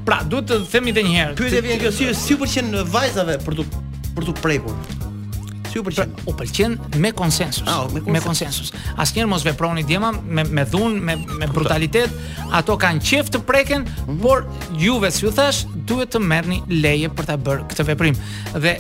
Pra, 0.05 0.21
duhet 0.29 0.49
të 0.51 0.59
themi 0.73 0.93
edhe 0.93 1.07
një 1.07 1.17
herë. 1.21 1.39
Pyetja 1.41 1.65
vjen 1.65 1.81
kjo 1.83 1.95
si 1.97 2.11
si 2.21 2.37
pëlqen 2.41 2.75
vajzave 2.93 3.39
për 3.47 3.61
të 3.61 3.67
për 4.15 4.29
të 4.29 4.35
prekur. 4.43 4.77
Si 5.75 5.81
pra, 5.83 5.91
pëlqen? 5.91 6.17
U 6.31 6.35
pëlqen 6.39 6.77
me 7.03 7.11
konsensus. 7.17 7.65
Ah, 7.67 7.89
me 7.91 8.01
konsensus. 8.23 8.27
konsensus. 8.29 8.75
Asnjëherë 9.05 9.31
mos 9.33 9.47
veproni 9.47 9.83
djema 9.89 10.13
me 10.13 10.45
me 10.45 10.65
dhun, 10.71 10.99
me 11.03 11.17
me 11.41 11.47
brutalitet, 11.55 12.11
ato 12.55 12.77
kanë 12.81 13.01
qejf 13.09 13.31
të 13.37 13.41
preken, 13.49 13.83
mm 13.87 14.05
-hmm. 14.07 14.21
por 14.23 14.45
juve 14.79 15.11
si 15.11 15.27
u 15.27 15.31
thash, 15.33 15.65
duhet 15.89 16.15
të 16.15 16.19
merrni 16.21 16.63
leje 16.71 17.09
për 17.09 17.25
ta 17.29 17.37
bërë 17.37 17.67
këtë 17.71 17.85
veprim. 17.91 18.15
Dhe 18.63 18.75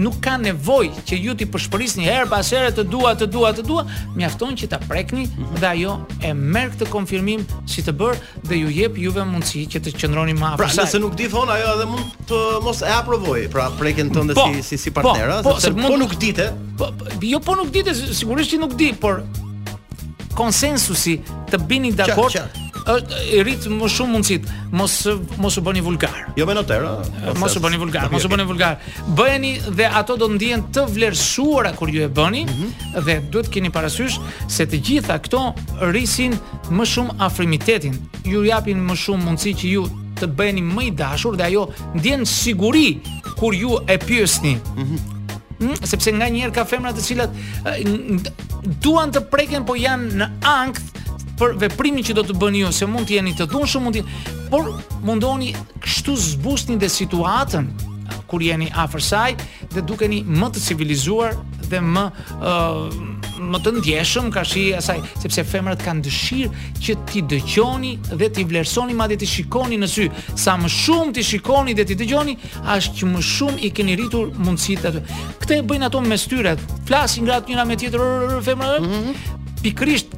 nuk 0.00 0.16
ka 0.22 0.36
nevojë 0.42 1.02
që 1.08 1.18
ju 1.20 1.34
ti 1.38 1.46
përshpërisni 1.50 2.06
herë 2.08 2.26
pas 2.30 2.48
here 2.54 2.70
të 2.74 2.84
dua 2.90 3.14
të 3.18 3.28
dua 3.30 3.52
të 3.54 3.64
dua, 3.66 3.84
mjafton 4.18 4.56
që 4.58 4.68
ta 4.74 4.78
prekni 4.90 5.26
mhm. 5.28 5.58
dhe 5.60 5.68
ajo 5.70 5.96
e 6.24 6.32
merr 6.34 6.74
këtë 6.74 6.88
konfirmim 6.92 7.44
si 7.70 7.84
të 7.86 7.94
bër 8.00 8.18
dhe 8.50 8.58
ju 8.62 8.72
jep 8.74 8.98
juve 9.04 9.24
mundësi 9.28 9.64
që 9.74 9.84
të 9.86 9.94
qëndroni 10.00 10.34
më 10.40 10.46
afër. 10.50 10.64
Pra, 10.64 10.70
nëse 10.82 11.00
nuk 11.02 11.14
di 11.18 11.30
thon 11.32 11.52
ajo 11.56 11.70
edhe 11.76 11.88
mund 11.92 12.18
të 12.30 12.42
mos 12.66 12.82
e 12.84 12.90
aprovoj, 12.94 13.46
pra 13.54 13.68
prekën 13.78 14.10
tënde 14.14 14.36
po, 14.38 14.48
si 14.54 14.66
si 14.74 14.80
si 14.86 14.90
po, 14.90 15.00
partnera, 15.02 15.40
po, 15.46 15.54
sepse 15.60 15.74
po, 15.78 15.88
po 15.94 16.00
nuk 16.02 16.18
dite. 16.20 16.50
Po, 16.78 16.90
po 16.98 17.14
jo 17.30 17.40
po 17.44 17.58
nuk 17.60 17.70
dite, 17.74 17.94
sigurisht 17.94 18.54
që 18.54 18.60
nuk 18.66 18.74
di, 18.78 18.90
por 18.98 19.22
konsensusi 20.34 21.20
të 21.52 21.60
bini 21.70 21.92
dakord 21.94 22.34
është 22.84 23.20
i 23.36 23.40
rit 23.46 23.64
më 23.70 23.88
shumë 23.94 24.12
mundësit. 24.14 24.48
Mos 24.76 24.94
mos 25.40 25.56
u 25.58 25.62
bëni 25.64 25.82
vulgar. 25.84 26.18
Jo 26.38 26.46
më 26.48 26.56
notera. 26.58 26.90
Eh, 27.22 27.32
mos 27.40 27.56
u 27.56 27.62
bëni 27.64 27.78
vulgar, 27.80 28.08
mos 28.12 28.24
u 28.26 28.28
bëni 28.30 28.46
vulgar. 28.48 28.80
Bëheni 29.18 29.52
dhe 29.78 29.86
ato 30.00 30.16
do 30.20 30.28
ndihen 30.34 30.66
të 30.74 30.84
vlerësuara 30.92 31.72
kur 31.78 31.92
ju 31.94 32.04
e 32.04 32.08
bëni 32.08 32.44
mm 32.44 32.52
-hmm. 32.52 33.04
dhe 33.06 33.16
duhet 33.30 33.48
keni 33.52 33.70
parasysh 33.70 34.18
se 34.48 34.66
të 34.66 34.76
gjitha 34.86 35.18
këto 35.18 35.42
rrisin 35.88 36.32
më 36.76 36.84
shumë 36.92 37.14
afrimitetin. 37.18 37.94
Ju 38.24 38.44
japin 38.44 38.78
më 38.88 38.94
shumë 39.04 39.24
mundësi 39.26 39.52
që 39.60 39.66
ju 39.76 39.82
të 40.20 40.26
bëheni 40.38 40.62
më 40.74 40.82
i 40.82 40.90
dashur 40.90 41.36
dhe 41.36 41.44
ajo 41.48 41.64
ndjen 41.94 42.26
siguri 42.26 43.00
kur 43.38 43.54
ju 43.54 43.78
e 43.88 43.96
pyesni. 43.98 44.54
Mhm. 44.76 44.82
Mm 44.84 44.96
-hmm 45.58 45.78
sepse 45.82 46.10
nga 46.12 46.26
njerë 46.28 46.52
ka 46.54 46.64
femra 46.64 46.90
të 46.92 47.02
cilat 47.08 47.30
eh, 47.30 47.84
duan 48.82 49.08
të 49.14 49.20
preken 49.30 49.62
po 49.64 49.72
janë 49.74 50.10
në 50.18 50.26
ankth 50.42 51.03
për 51.38 51.56
veprimin 51.58 52.04
që 52.06 52.14
do 52.18 52.24
të 52.28 52.36
bëni 52.38 52.60
ju, 52.64 52.72
se 52.74 52.86
mund 52.88 53.08
të 53.10 53.16
jeni 53.18 53.32
të 53.36 53.48
dhunshëm, 53.50 53.84
mund 53.88 53.98
të 53.98 54.52
por 54.52 54.68
mundoni 55.04 55.52
kështu 55.84 56.14
zbusni 56.30 56.76
dhe 56.78 56.90
situatën 56.92 57.72
kur 58.30 58.42
jeni 58.42 58.70
afër 58.80 59.02
saj 59.04 59.30
dhe 59.74 59.82
dukeni 59.86 60.22
më 60.26 60.48
të 60.54 60.62
civilizuar 60.68 61.34
dhe 61.70 61.80
më 61.84 62.06
uh, 62.38 63.12
më 63.44 63.58
të 63.64 63.70
ndjeshëm 63.80 64.28
ka 64.32 64.44
shi 64.46 64.62
asaj 64.78 64.94
sepse 65.20 65.42
femrat 65.50 65.80
kanë 65.84 66.04
dëshirë 66.06 66.62
që 66.86 66.94
ti 67.10 67.22
dëgjoni 67.34 67.90
dhe 68.20 68.28
ti 68.36 68.44
vlerësoni 68.48 68.94
madje 68.96 69.18
ti 69.24 69.26
shikoni 69.34 69.78
në 69.82 69.88
sy 69.90 70.06
sa 70.38 70.54
më 70.60 70.70
shumë 70.70 71.16
ti 71.18 71.24
shikoni 71.32 71.74
dhe 71.76 71.86
ti 71.90 71.96
dëgjoni 72.00 72.36
as 72.76 72.88
që 72.96 73.10
më 73.10 73.24
shumë 73.34 73.64
i 73.68 73.72
keni 73.74 73.98
rritur 73.98 74.30
mundësitë 74.38 74.92
aty 74.92 75.04
këtë 75.42 75.58
e 75.58 75.66
bëjnë 75.72 75.90
ato 75.90 76.04
me 76.04 76.20
styret 76.20 76.62
flasin 76.88 77.26
gratë 77.28 77.52
njëra 77.52 77.66
me 77.72 77.80
tjetër 77.82 78.38
femrat 78.46 78.80
mm 78.82 78.88
-hmm. 78.88 79.20
pikrisht 79.64 80.14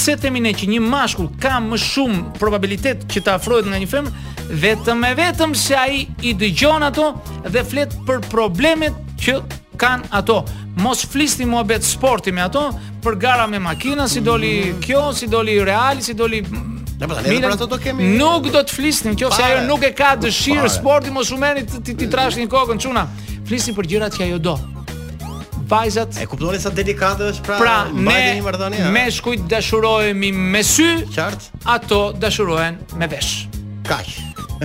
pse 0.00 0.14
themi 0.16 0.40
ne 0.40 0.50
që 0.56 0.66
një 0.72 0.80
mashkull 0.80 1.28
ka 1.42 1.58
më 1.60 1.76
shumë 1.84 2.20
probabilitet 2.40 3.02
që 3.12 3.20
të 3.26 3.32
afrohet 3.36 3.66
nga 3.68 3.80
një 3.82 3.88
femër, 3.90 4.38
vetëm 4.62 5.04
e 5.04 5.10
vetëm 5.18 5.52
se 5.62 5.76
ai 5.76 6.00
i 6.24 6.32
dëgjon 6.40 6.86
ato 6.86 7.08
dhe 7.44 7.62
flet 7.68 7.92
për 8.08 8.22
problemet 8.32 8.96
që 9.20 9.34
kanë 9.82 10.08
ato 10.16 10.38
mos 10.80 11.04
flisni 11.12 11.44
mohabet 11.52 11.84
sporti 11.84 12.32
me 12.32 12.42
ato 12.46 12.64
për 13.04 13.18
gara 13.26 13.44
me 13.50 13.60
makina 13.60 14.08
si 14.08 14.22
doli 14.24 14.54
kjo 14.84 15.10
si 15.20 15.28
doli 15.32 15.58
real 15.70 16.00
si 16.06 16.16
doli 16.16 16.40
apo 17.00 17.12
tani 17.16 17.38
ato 17.52 17.64
do 17.68 17.76
kemi 17.84 18.10
nuk 18.16 18.48
do 18.52 18.60
të 18.64 18.76
flisni 18.80 19.12
nëse 19.14 19.44
ajo 19.50 19.62
nuk 19.68 19.84
e 19.88 19.92
ka 20.02 20.14
dëshirë 20.24 20.72
sporti 20.80 21.12
mos 21.16 21.28
u 21.32 21.38
merrni 21.44 21.64
ti 21.84 22.08
trashni 22.12 22.48
kokën 22.56 22.80
çuna 22.88 23.04
flisni 23.48 23.76
për 23.78 23.92
gjërat 23.94 24.16
që 24.20 24.30
ajo 24.30 24.42
do 24.50 24.58
vajzat. 25.70 26.18
E 26.22 26.26
kuptoni 26.26 26.58
sa 26.62 26.72
delikate 26.74 27.30
është 27.34 27.46
pra, 27.46 27.58
pra 27.62 27.76
ne, 27.92 28.16
një 28.38 28.44
marrëdhënie. 28.46 28.82
Pra 28.86 28.92
me 28.96 29.04
shkujt 29.14 29.46
dashurohemi 29.50 30.32
me 30.34 30.64
sy, 30.66 30.90
qartë? 31.14 31.62
Ato 31.76 32.02
dashurohen 32.22 32.80
me 32.98 33.08
vesh. 33.12 33.46
Kaq. 33.86 34.10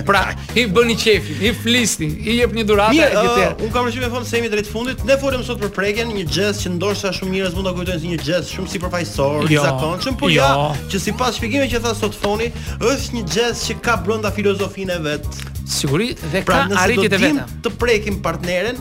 Pra, 0.06 0.26
i 0.60 0.66
bëni 0.68 0.92
qefi, 1.00 1.38
i 1.48 1.54
flisni, 1.56 2.10
i 2.28 2.34
jep 2.42 2.50
një 2.58 2.64
duratë 2.68 2.98
e 3.00 3.20
Uh, 3.26 3.62
unë 3.64 3.70
kam 3.72 3.86
rëshime 3.88 4.08
fond 4.12 4.26
se 4.28 4.40
drejt 4.52 4.68
fundit. 4.68 5.00
Ne 5.08 5.16
folëm 5.20 5.42
sot 5.46 5.60
për 5.62 5.70
prekjen, 5.78 6.10
një 6.18 6.26
gjest 6.32 6.64
që 6.66 6.72
ndoshta 6.74 7.10
shumë 7.16 7.32
njerëz 7.36 7.54
mund 7.56 7.68
ta 7.70 7.72
kujtojnë 7.78 8.02
si 8.02 8.10
një 8.12 8.18
gjest 8.26 8.52
shumë 8.58 8.70
sipërfaqësor, 8.74 9.46
jo, 9.46 9.54
i 9.56 9.60
zakonshëm, 9.62 10.18
por 10.20 10.32
jo, 10.34 10.42
ja, 10.42 10.86
që 10.92 11.00
sipas 11.06 11.38
shpjegimeve 11.40 11.70
që 11.72 11.80
tha 11.86 11.94
sot 11.96 12.16
foni, 12.18 12.50
është 12.76 13.16
një 13.16 13.24
gjest 13.32 13.70
që 13.70 13.78
ka 13.86 13.96
brenda 14.06 14.32
filozofinë 14.36 14.98
e 14.98 15.04
vet. 15.06 15.30
Sigurisht, 15.76 16.20
dhe 16.34 16.44
pra, 16.46 16.64
ka 16.68 17.48
të 17.66 17.74
prekim 17.80 18.20
partneren, 18.22 18.76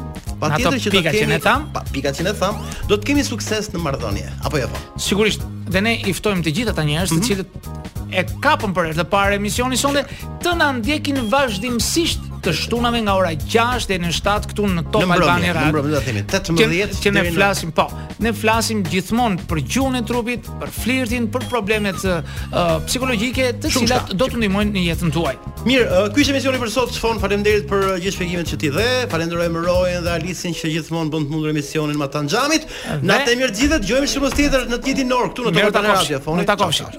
patjetër 0.50 0.78
që 0.78 0.90
do 0.90 0.98
të 0.98 1.14
kemi 1.16 1.36
që 1.36 1.40
tham, 1.46 1.64
pa, 1.76 1.84
pika 1.94 2.12
që 2.16 2.26
ne 2.28 2.34
tham, 2.40 2.60
do 2.90 2.98
të 3.00 3.10
kemi 3.12 3.26
sukses 3.26 3.70
në 3.74 3.82
marrëdhënie, 3.86 4.26
apo 4.48 4.62
jo 4.62 4.70
po. 4.72 4.84
Sigurisht, 5.08 5.46
dhe 5.76 5.82
ne 5.86 5.96
i 5.98 6.14
ftojmë 6.16 6.46
të 6.48 6.56
gjithë 6.60 6.76
ata 6.76 6.86
njerëz 6.90 7.14
të 7.14 7.20
mhm. 7.20 7.28
cilët 7.30 8.16
e 8.16 8.24
kapën 8.44 8.76
për 8.78 8.92
herë 8.92 9.00
të 9.02 9.08
parë 9.12 9.40
emisionin 9.40 9.82
sonde 9.82 10.06
të 10.46 10.56
na 10.60 10.70
ndjekin 10.78 11.24
vazhdimësisht 11.34 12.30
të 12.46 12.54
shtunave 12.54 13.00
nga 13.02 13.14
ora 13.18 13.32
6 13.42 13.88
deri 13.90 14.06
në 14.06 14.12
7 14.14 14.50
këtu 14.52 14.68
në 14.76 14.84
Top 14.94 15.12
Albania 15.16 15.54
Radio. 15.58 15.82
Në 15.82 15.94
do 15.94 16.00
të 16.00 16.02
themi 16.52 16.82
18 16.84 17.02
që 17.06 17.14
ne 17.16 17.24
flasim, 17.34 17.72
po. 17.78 17.86
Ne 18.24 18.32
flasim 18.38 18.84
gjithmonë 18.86 19.46
për 19.50 19.62
gjunën 19.70 20.00
e 20.04 20.06
trupit, 20.08 20.48
për 20.62 20.72
flirtin, 20.76 21.26
për 21.34 21.48
problemet 21.52 22.06
uh, 22.06 22.20
psikologjike 22.88 23.50
të 23.64 23.72
Shumë 23.74 23.88
cilat 23.90 24.06
shka. 24.12 24.20
do 24.22 24.30
të 24.32 24.42
ndihmojnë 24.44 24.76
në 24.78 24.86
jetën 24.92 25.14
tuaj. 25.18 25.34
Mirë, 25.66 25.88
uh, 25.88 26.12
ky 26.16 26.22
ishte 26.26 26.38
misioni 26.38 26.62
për 26.62 26.72
sot. 26.76 26.94
Fon 27.02 27.20
faleminderit 27.22 27.66
për 27.72 27.88
gjithë 28.04 28.16
shpjegimet 28.20 28.52
që 28.54 28.60
ti 28.62 28.72
dhe. 28.78 28.88
Falenderojmë 29.14 29.66
Rojen 29.68 30.06
dhe 30.06 30.14
Alisin 30.20 30.54
që 30.60 30.72
gjithmonë 30.76 31.14
bën 31.16 31.26
të 31.28 31.34
mundur 31.36 31.52
emisionin 31.56 31.98
me 32.00 32.10
Tanxhamit. 32.16 32.70
Natë 33.04 33.36
mirë 33.42 33.60
gjithë, 33.62 33.82
dëgjojmë 33.84 34.14
shumë 34.16 34.34
tjetër 34.38 34.70
në 34.72 34.82
ditën 34.86 35.12
e 35.18 35.20
orë 35.20 35.34
këtu 35.34 35.50
në 35.50 35.58
Top 35.58 35.68
Albania 35.72 36.00
Radio. 36.00 36.24
Fon, 36.30 36.46
takojmë. 36.54 36.96